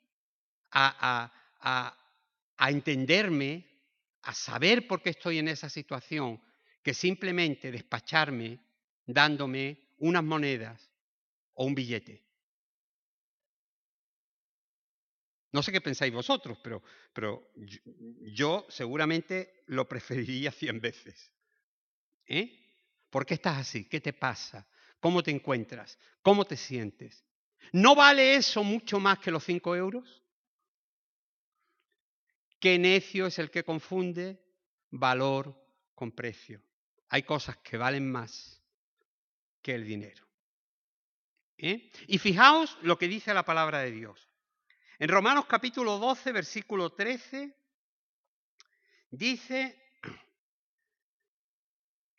[0.70, 1.96] a, a,
[2.56, 3.68] a, entenderme,
[4.22, 6.40] a saber por qué estoy en esa situación,
[6.82, 8.58] que simplemente despacharme
[9.06, 10.90] dándome unas monedas
[11.54, 12.24] o un billete.
[15.52, 17.52] No sé qué pensáis vosotros, pero, pero
[18.22, 21.30] yo, seguramente lo preferiría cien veces.
[22.26, 22.61] ¿Eh?
[23.12, 23.84] ¿Por qué estás así?
[23.84, 24.66] ¿Qué te pasa?
[24.98, 25.98] ¿Cómo te encuentras?
[26.22, 27.22] ¿Cómo te sientes?
[27.70, 30.22] ¿No vale eso mucho más que los cinco euros?
[32.58, 34.42] ¿Qué necio es el que confunde
[34.90, 35.54] valor
[35.94, 36.62] con precio?
[37.10, 38.62] Hay cosas que valen más
[39.60, 40.26] que el dinero.
[41.58, 41.90] ¿Eh?
[42.06, 44.26] Y fijaos lo que dice la palabra de Dios.
[44.98, 47.54] En Romanos capítulo 12, versículo 13,
[49.10, 49.81] dice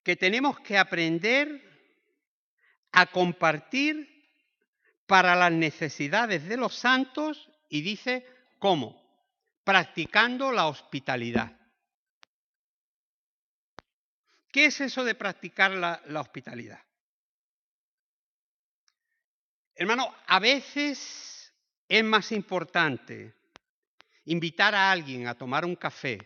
[0.04, 1.62] que tenemos que aprender
[2.92, 4.10] a compartir
[5.08, 8.26] para las necesidades de los santos y dice
[8.60, 9.02] cómo,
[9.64, 11.58] practicando la hospitalidad.
[14.52, 16.80] ¿Qué es eso de practicar la, la hospitalidad?
[19.74, 21.52] Hermano, a veces
[21.88, 23.34] es más importante
[24.26, 26.20] invitar a alguien a tomar un café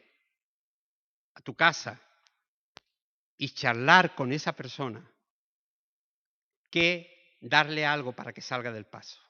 [1.36, 2.02] a tu casa
[3.38, 5.10] y charlar con esa persona
[6.70, 9.22] que darle algo para que salga del paso.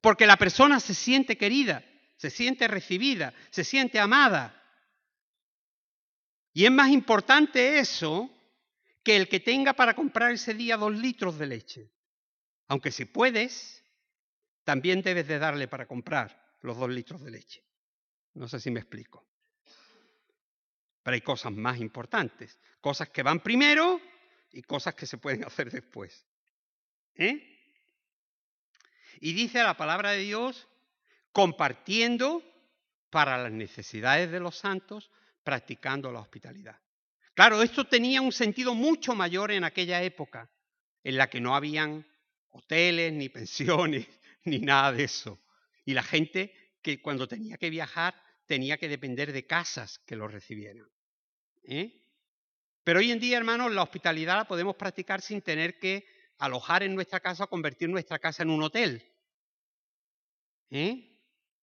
[0.00, 1.84] Porque la persona se siente querida,
[2.16, 4.56] se siente recibida, se siente amada.
[6.52, 8.30] Y es más importante eso
[9.02, 11.90] que el que tenga para comprar ese día dos litros de leche.
[12.68, 13.84] Aunque si puedes,
[14.64, 17.64] también debes de darle para comprar los dos litros de leche.
[18.34, 19.29] No sé si me explico.
[21.02, 24.00] Pero hay cosas más importantes, cosas que van primero
[24.52, 26.26] y cosas que se pueden hacer después.
[27.14, 27.46] ¿Eh?
[29.20, 30.68] Y dice la palabra de Dios,
[31.32, 32.42] compartiendo
[33.10, 35.10] para las necesidades de los santos,
[35.42, 36.78] practicando la hospitalidad.
[37.34, 40.50] Claro, esto tenía un sentido mucho mayor en aquella época,
[41.02, 42.06] en la que no habían
[42.50, 44.06] hoteles, ni pensiones,
[44.44, 45.40] ni nada de eso.
[45.84, 48.14] Y la gente que cuando tenía que viajar
[48.50, 50.90] tenía que depender de casas que lo recibieran.
[51.62, 51.88] ¿eh?
[52.82, 56.04] Pero hoy en día, hermanos, la hospitalidad la podemos practicar sin tener que
[56.38, 59.06] alojar en nuestra casa o convertir nuestra casa en un hotel.
[60.70, 61.16] ¿eh?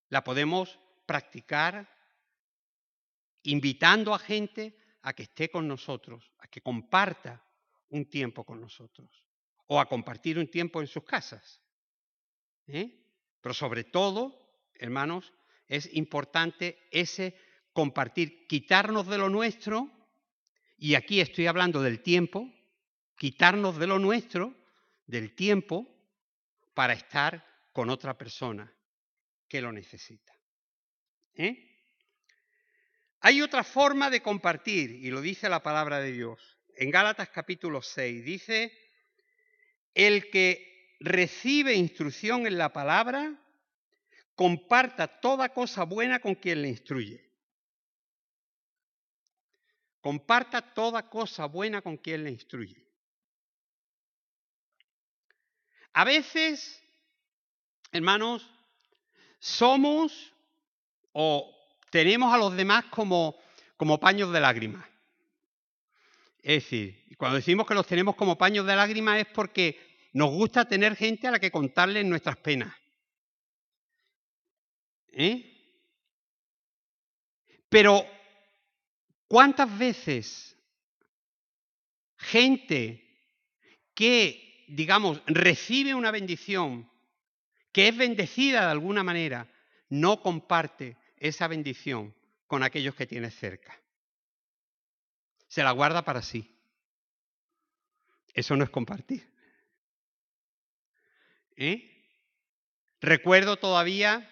[0.07, 1.93] La podemos practicar
[3.43, 7.45] invitando a gente a que esté con nosotros, a que comparta
[7.89, 9.25] un tiempo con nosotros
[9.65, 11.61] o a compartir un tiempo en sus casas.
[12.65, 12.97] ¿eh?
[13.41, 15.33] Pero sobre todo, hermanos,
[15.68, 17.36] es importante ese
[17.74, 19.91] compartir, quitarnos de lo nuestro,
[20.78, 22.51] y aquí estoy hablando del tiempo,
[23.18, 24.55] quitarnos de lo nuestro,
[25.05, 25.88] del tiempo,
[26.74, 28.72] para estar con otra persona
[29.47, 30.34] que lo necesita.
[31.36, 31.68] ¿Eh?
[33.22, 36.57] Hay otra forma de compartir, y lo dice la palabra de Dios.
[36.76, 38.72] En Gálatas capítulo 6 dice,
[39.93, 43.39] el que recibe instrucción en la palabra,
[44.38, 47.27] comparta toda cosa buena con quien le instruye.
[49.99, 52.85] Comparta toda cosa buena con quien le instruye.
[55.91, 56.79] A veces,
[57.91, 58.47] hermanos,
[59.39, 60.31] somos
[61.13, 61.51] o
[61.89, 63.35] tenemos a los demás como,
[63.75, 64.85] como paños de lágrimas.
[66.43, 69.79] Es decir, cuando decimos que los tenemos como paños de lágrimas es porque
[70.13, 72.71] nos gusta tener gente a la que contarle nuestras penas.
[75.20, 75.51] ¿Eh?
[77.70, 78.05] Pero,
[79.28, 80.55] ¿cuántas veces
[82.18, 83.03] gente
[83.95, 86.88] que, digamos, recibe una bendición,
[87.72, 89.51] que es bendecida de alguna manera,
[89.89, 92.13] no comparte esa bendición
[92.45, 93.76] con aquellos que tiene cerca.
[95.47, 96.55] Se la guarda para sí.
[98.36, 99.28] Eso no es compartir.
[101.55, 102.05] ¿Eh?
[103.01, 104.30] Recuerdo todavía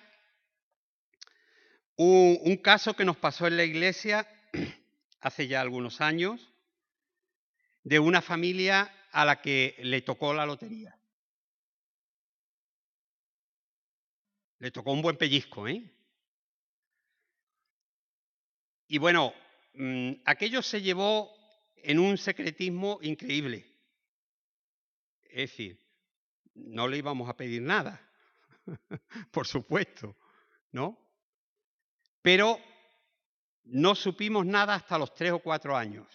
[1.97, 4.27] un, caso que nos pasó en la iglesia
[5.21, 6.51] hace ya algunos años
[7.83, 10.97] de una familia a la que le tocó la lotería.
[14.59, 15.83] Le tocó un buen pellizco, ¿eh?
[18.87, 19.33] Y bueno,
[19.73, 21.33] mm, aquello se llevó
[21.75, 23.65] en un secretismo increíble.
[25.23, 25.79] Es decir,
[26.55, 28.01] no le íbamos a pedir nada,
[29.31, 30.15] por supuesto,
[30.71, 31.04] ¿no?
[32.25, 32.59] Pero
[33.65, 36.07] no supimos nada hasta los tres o cuatro años.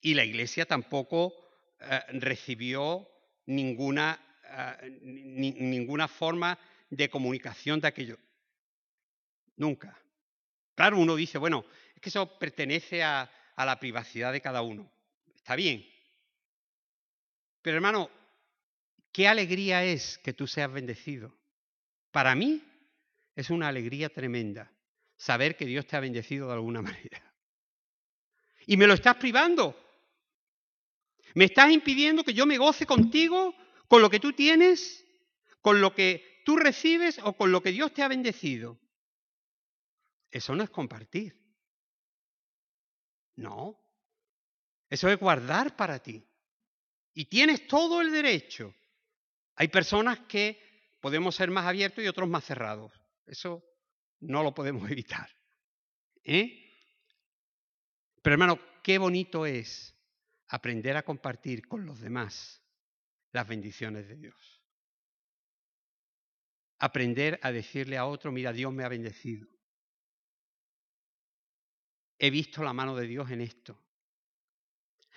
[0.00, 1.34] Y la iglesia tampoco
[1.80, 3.08] eh, recibió
[3.46, 4.38] ninguna,
[4.80, 6.56] eh, ninguna forma
[6.88, 8.16] de comunicación de aquello.
[9.56, 10.00] Nunca.
[10.76, 11.64] Claro, uno dice, bueno,
[11.96, 14.88] es que eso pertenece a, la privacidad de cada uno.
[15.34, 15.84] Está bien.
[17.60, 18.08] Pero hermano,
[19.10, 21.36] qué alegría es que tú seas bendecido.
[22.12, 22.62] Para mí
[23.34, 24.72] es una alegría tremenda
[25.16, 27.34] saber que Dios te ha bendecido de alguna manera.
[28.66, 29.78] Y me lo estás privando.
[31.34, 33.54] Me estás impidiendo que yo me goce contigo,
[33.88, 35.04] con lo que tú tienes,
[35.60, 38.78] con lo que tú recibes o con lo que Dios te ha bendecido.
[40.30, 41.36] Eso no es compartir.
[43.36, 43.80] No.
[44.88, 46.24] Eso es guardar para ti.
[47.14, 48.74] Y tienes todo el derecho.
[49.56, 50.60] Hay personas que
[51.00, 52.92] podemos ser más abiertos y otros más cerrados.
[53.26, 53.64] Eso
[54.20, 55.28] no lo podemos evitar.
[56.22, 56.60] ¿Eh?
[58.22, 59.94] Pero hermano, qué bonito es
[60.48, 62.62] aprender a compartir con los demás
[63.32, 64.62] las bendiciones de Dios.
[66.78, 69.48] Aprender a decirle a otro, mira, Dios me ha bendecido.
[72.18, 73.78] He visto la mano de Dios en esto.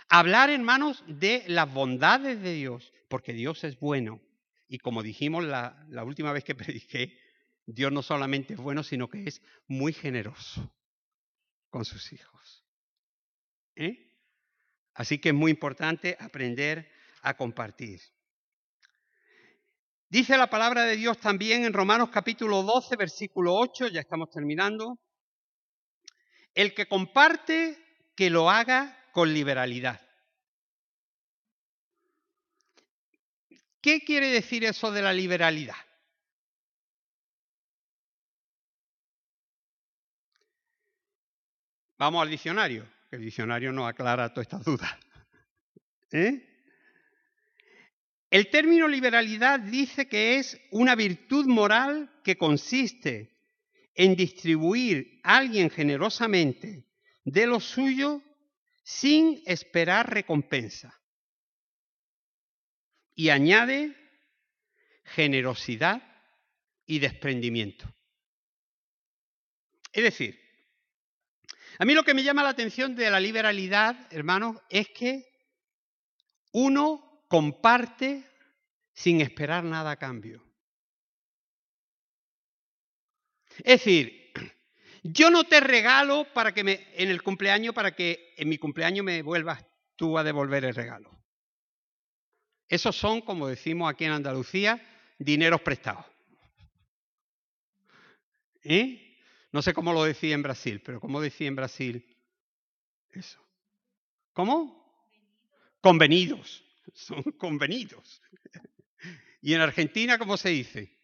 [0.10, 4.22] Hablar, hermanos, de las bondades de Dios, porque Dios es bueno.
[4.68, 7.18] Y como dijimos la, la última vez que prediqué,
[7.68, 10.74] Dios no solamente es bueno, sino que es muy generoso
[11.70, 12.66] con sus hijos.
[13.76, 14.16] ¿Eh?
[14.94, 16.90] Así que es muy importante aprender
[17.22, 18.00] a compartir.
[20.08, 24.98] Dice la palabra de Dios también en Romanos capítulo 12, versículo 8, ya estamos terminando,
[26.54, 27.78] el que comparte,
[28.16, 30.02] que lo haga con liberalidad.
[33.82, 35.76] ¿Qué quiere decir eso de la liberalidad?
[41.98, 44.92] Vamos al diccionario, que el diccionario nos aclara todas estas dudas.
[46.12, 46.44] ¿Eh?
[48.30, 53.38] El término liberalidad dice que es una virtud moral que consiste
[53.96, 56.86] en distribuir a alguien generosamente
[57.24, 58.22] de lo suyo
[58.84, 61.02] sin esperar recompensa.
[63.16, 63.96] Y añade
[65.04, 66.04] generosidad
[66.86, 67.92] y desprendimiento.
[69.92, 70.47] Es decir,
[71.80, 75.26] a mí lo que me llama la atención de la liberalidad, hermanos, es que
[76.52, 78.24] uno comparte
[78.94, 80.44] sin esperar nada a cambio.
[83.60, 84.32] Es decir,
[85.04, 89.06] yo no te regalo para que me, en el cumpleaños para que en mi cumpleaños
[89.06, 89.66] me vuelvas
[89.96, 91.12] tú a devolver el regalo.
[92.68, 94.82] Esos son, como decimos aquí en Andalucía,
[95.18, 96.06] dineros prestados.
[98.64, 99.07] ¿Eh?
[99.58, 102.06] No sé cómo lo decía en Brasil, pero ¿cómo decía en Brasil
[103.10, 103.44] eso?
[104.32, 105.04] ¿Cómo?
[105.82, 106.64] Convenidos.
[106.94, 108.22] Son convenidos.
[109.42, 110.96] ¿Y en Argentina cómo se dice?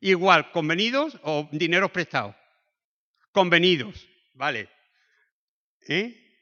[0.00, 2.34] Igual, convenidos o dineros prestados.
[3.30, 4.68] Convenidos, vale.
[5.86, 6.36] ¿Eh?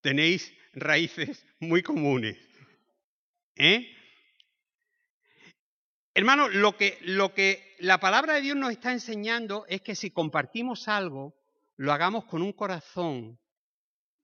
[0.00, 2.38] Tenéis raíces muy comunes.
[3.54, 3.94] ¿Eh?
[6.14, 10.10] Hermano, lo que, lo que la palabra de Dios nos está enseñando es que si
[10.10, 11.34] compartimos algo,
[11.76, 13.38] lo hagamos con un corazón,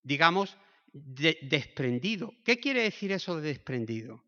[0.03, 0.57] digamos,
[0.93, 2.35] desprendido.
[2.45, 4.23] ¿Qué quiere decir eso de desprendido?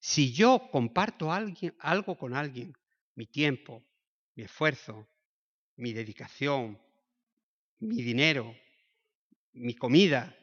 [0.00, 2.74] Si yo comparto algo con alguien,
[3.14, 3.84] mi tiempo,
[4.34, 5.08] mi esfuerzo,
[5.76, 6.80] mi dedicación,
[7.78, 8.54] mi dinero,
[9.52, 10.36] mi comida,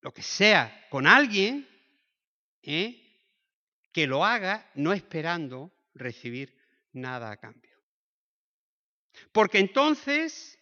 [0.00, 1.68] lo que sea, con alguien,
[2.62, 2.98] ¿eh?
[3.92, 6.61] que lo haga no esperando recibir
[6.92, 7.72] nada a cambio.
[9.32, 10.58] Porque entonces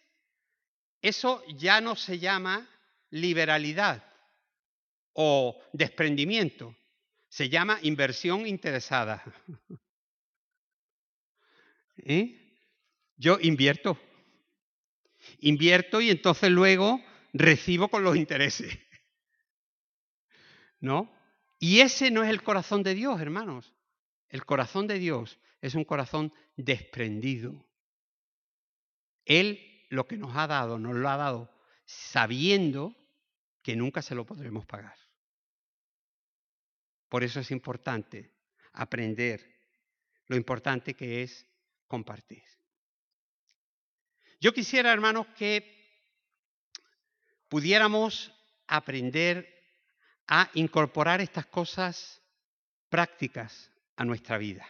[1.01, 2.69] eso ya no se llama
[3.09, 4.05] liberalidad
[5.13, 6.75] o desprendimiento,
[7.27, 9.23] se llama inversión interesada.
[11.97, 12.37] ¿Eh?
[13.17, 13.99] Yo invierto,
[15.39, 17.03] invierto y entonces luego
[17.33, 18.79] recibo con los intereses.
[20.79, 21.11] ¿No?
[21.59, 23.71] Y ese no es el corazón de Dios, hermanos.
[24.29, 27.65] El corazón de Dios es un corazón desprendido.
[29.25, 31.53] Él lo que nos ha dado, nos lo ha dado
[31.85, 32.95] sabiendo
[33.61, 34.97] que nunca se lo podremos pagar.
[37.09, 38.33] Por eso es importante
[38.73, 39.45] aprender
[40.27, 41.45] lo importante que es
[41.87, 42.43] compartir.
[44.39, 45.81] Yo quisiera, hermanos, que
[47.49, 48.33] pudiéramos
[48.65, 49.47] aprender
[50.27, 52.21] a incorporar estas cosas
[52.89, 54.65] prácticas a nuestra vida.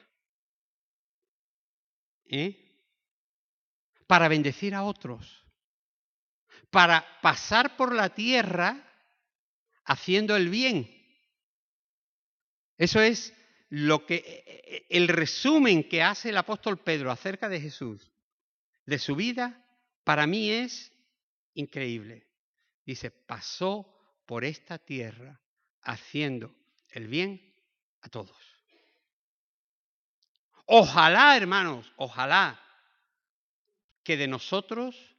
[2.31, 2.57] ¿Eh?
[4.07, 5.45] Para bendecir a otros.
[6.71, 8.83] Para pasar por la tierra
[9.83, 10.89] haciendo el bien.
[12.77, 13.33] Eso es
[13.69, 18.11] lo que e, e, el resumen que hace el apóstol Pedro acerca de Jesús,
[18.85, 19.65] de su vida,
[20.03, 20.91] para mí es
[21.53, 22.27] increíble.
[22.85, 25.41] Dice, pasó por esta tierra
[25.81, 26.55] haciendo
[26.89, 27.53] el bien
[28.01, 28.60] a todos.
[30.65, 32.59] Ojalá, hermanos, ojalá
[34.03, 35.15] que de nosotros,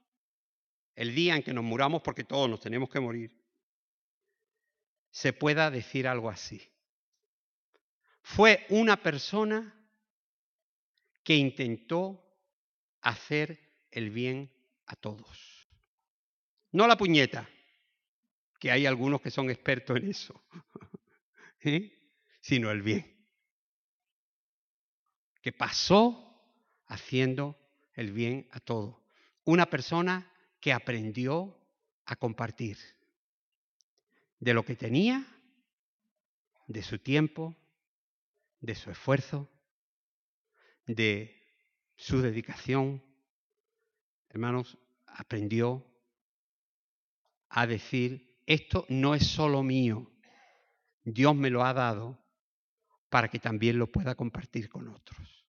[0.94, 3.42] el día en que nos muramos, porque todos nos tenemos que morir,
[5.10, 6.70] se pueda decir algo así.
[8.22, 9.74] Fue una persona
[11.22, 12.24] que intentó
[13.00, 14.50] hacer el bien
[14.86, 15.68] a todos.
[16.72, 17.48] No la puñeta,
[18.58, 20.42] que hay algunos que son expertos en eso,
[22.40, 23.11] sino el bien.
[25.42, 26.32] Que pasó
[26.86, 27.58] haciendo
[27.94, 28.96] el bien a todos.
[29.44, 31.58] Una persona que aprendió
[32.06, 32.78] a compartir
[34.38, 35.26] de lo que tenía,
[36.66, 37.56] de su tiempo,
[38.60, 39.48] de su esfuerzo,
[40.86, 41.42] de
[41.96, 43.02] su dedicación.
[44.30, 45.84] Hermanos, aprendió
[47.48, 50.10] a decir, esto no es solo mío,
[51.04, 52.21] Dios me lo ha dado
[53.12, 55.44] para que también lo pueda compartir con otros.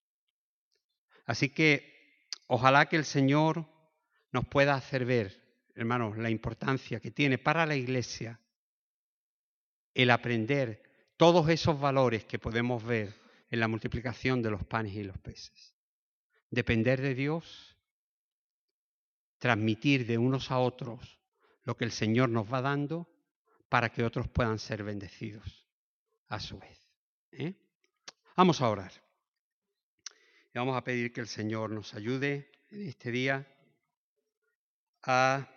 [1.25, 3.65] Así que ojalá que el Señor
[4.33, 5.41] nos pueda hacer ver,
[5.73, 8.37] hermanos, la importancia que tiene para la iglesia
[9.93, 10.83] el aprender
[11.15, 13.15] todos esos valores que podemos ver
[13.49, 15.73] en la multiplicación de los panes y los peces.
[16.49, 17.77] Depender de Dios,
[19.37, 21.17] transmitir de unos a otros
[21.63, 23.07] lo que el Señor nos va dando
[23.69, 25.65] para que otros puedan ser bendecidos
[26.27, 26.82] a su vez.
[27.37, 27.53] ¿Eh?
[28.35, 28.91] Vamos a orar.
[30.53, 33.47] Y vamos a pedir que el Señor nos ayude en este día
[35.03, 35.49] a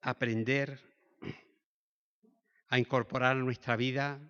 [0.00, 0.80] aprender
[2.68, 4.20] a incorporar a nuestra vida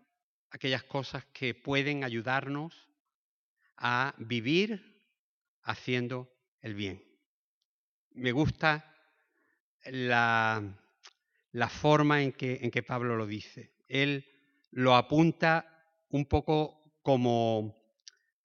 [0.51, 2.89] aquellas cosas que pueden ayudarnos
[3.77, 5.03] a vivir
[5.63, 7.03] haciendo el bien.
[8.13, 8.95] Me gusta
[9.85, 10.63] la,
[11.69, 13.75] forma en que, en que Pablo lo dice.
[13.89, 14.27] Él
[14.71, 15.76] lo apunta
[16.11, 17.77] un poco como,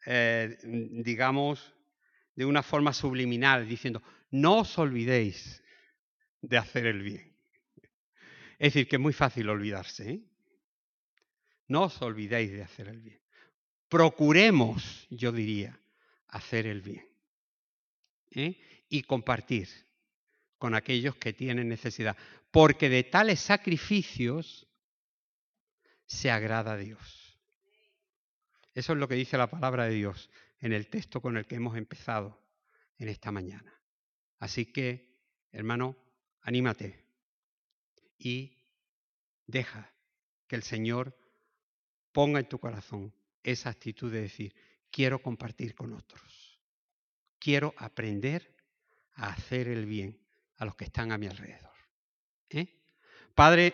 [0.06, 1.74] eh, digamos,
[2.36, 4.02] de una forma subliminal, diciendo,
[4.32, 5.64] no os olvidéis
[6.42, 7.36] de hacer el bien.
[8.58, 10.12] Es decir, que es muy fácil olvidarse.
[10.12, 10.22] ¿eh?
[11.68, 13.22] No os olvidéis de hacer el bien.
[13.90, 15.80] Procuremos, yo diría,
[16.28, 17.06] hacer el bien.
[18.32, 18.60] ¿eh?
[18.88, 19.68] Y compartir
[20.58, 22.16] con aquellos que tienen necesidad.
[22.52, 24.68] Porque de tales sacrificios
[26.06, 27.21] se agrada a Dios.
[28.74, 31.56] Eso es lo que dice la palabra de Dios en el texto con el que
[31.56, 32.42] hemos empezado
[32.98, 33.74] en esta mañana.
[34.40, 35.20] Así que,
[35.52, 35.98] hermano,
[36.42, 37.06] anímate,
[38.18, 38.58] y
[39.48, 39.92] deja
[40.48, 41.18] que el Señor
[42.12, 43.14] ponga en tu corazón
[43.44, 44.56] esa actitud de decir,
[44.92, 46.60] quiero compartir con otros,
[47.40, 48.56] quiero aprender
[49.16, 50.20] a hacer el bien
[50.58, 51.74] a los que están a mi alrededor.
[52.50, 52.68] ¿eh?
[53.34, 53.74] Padre,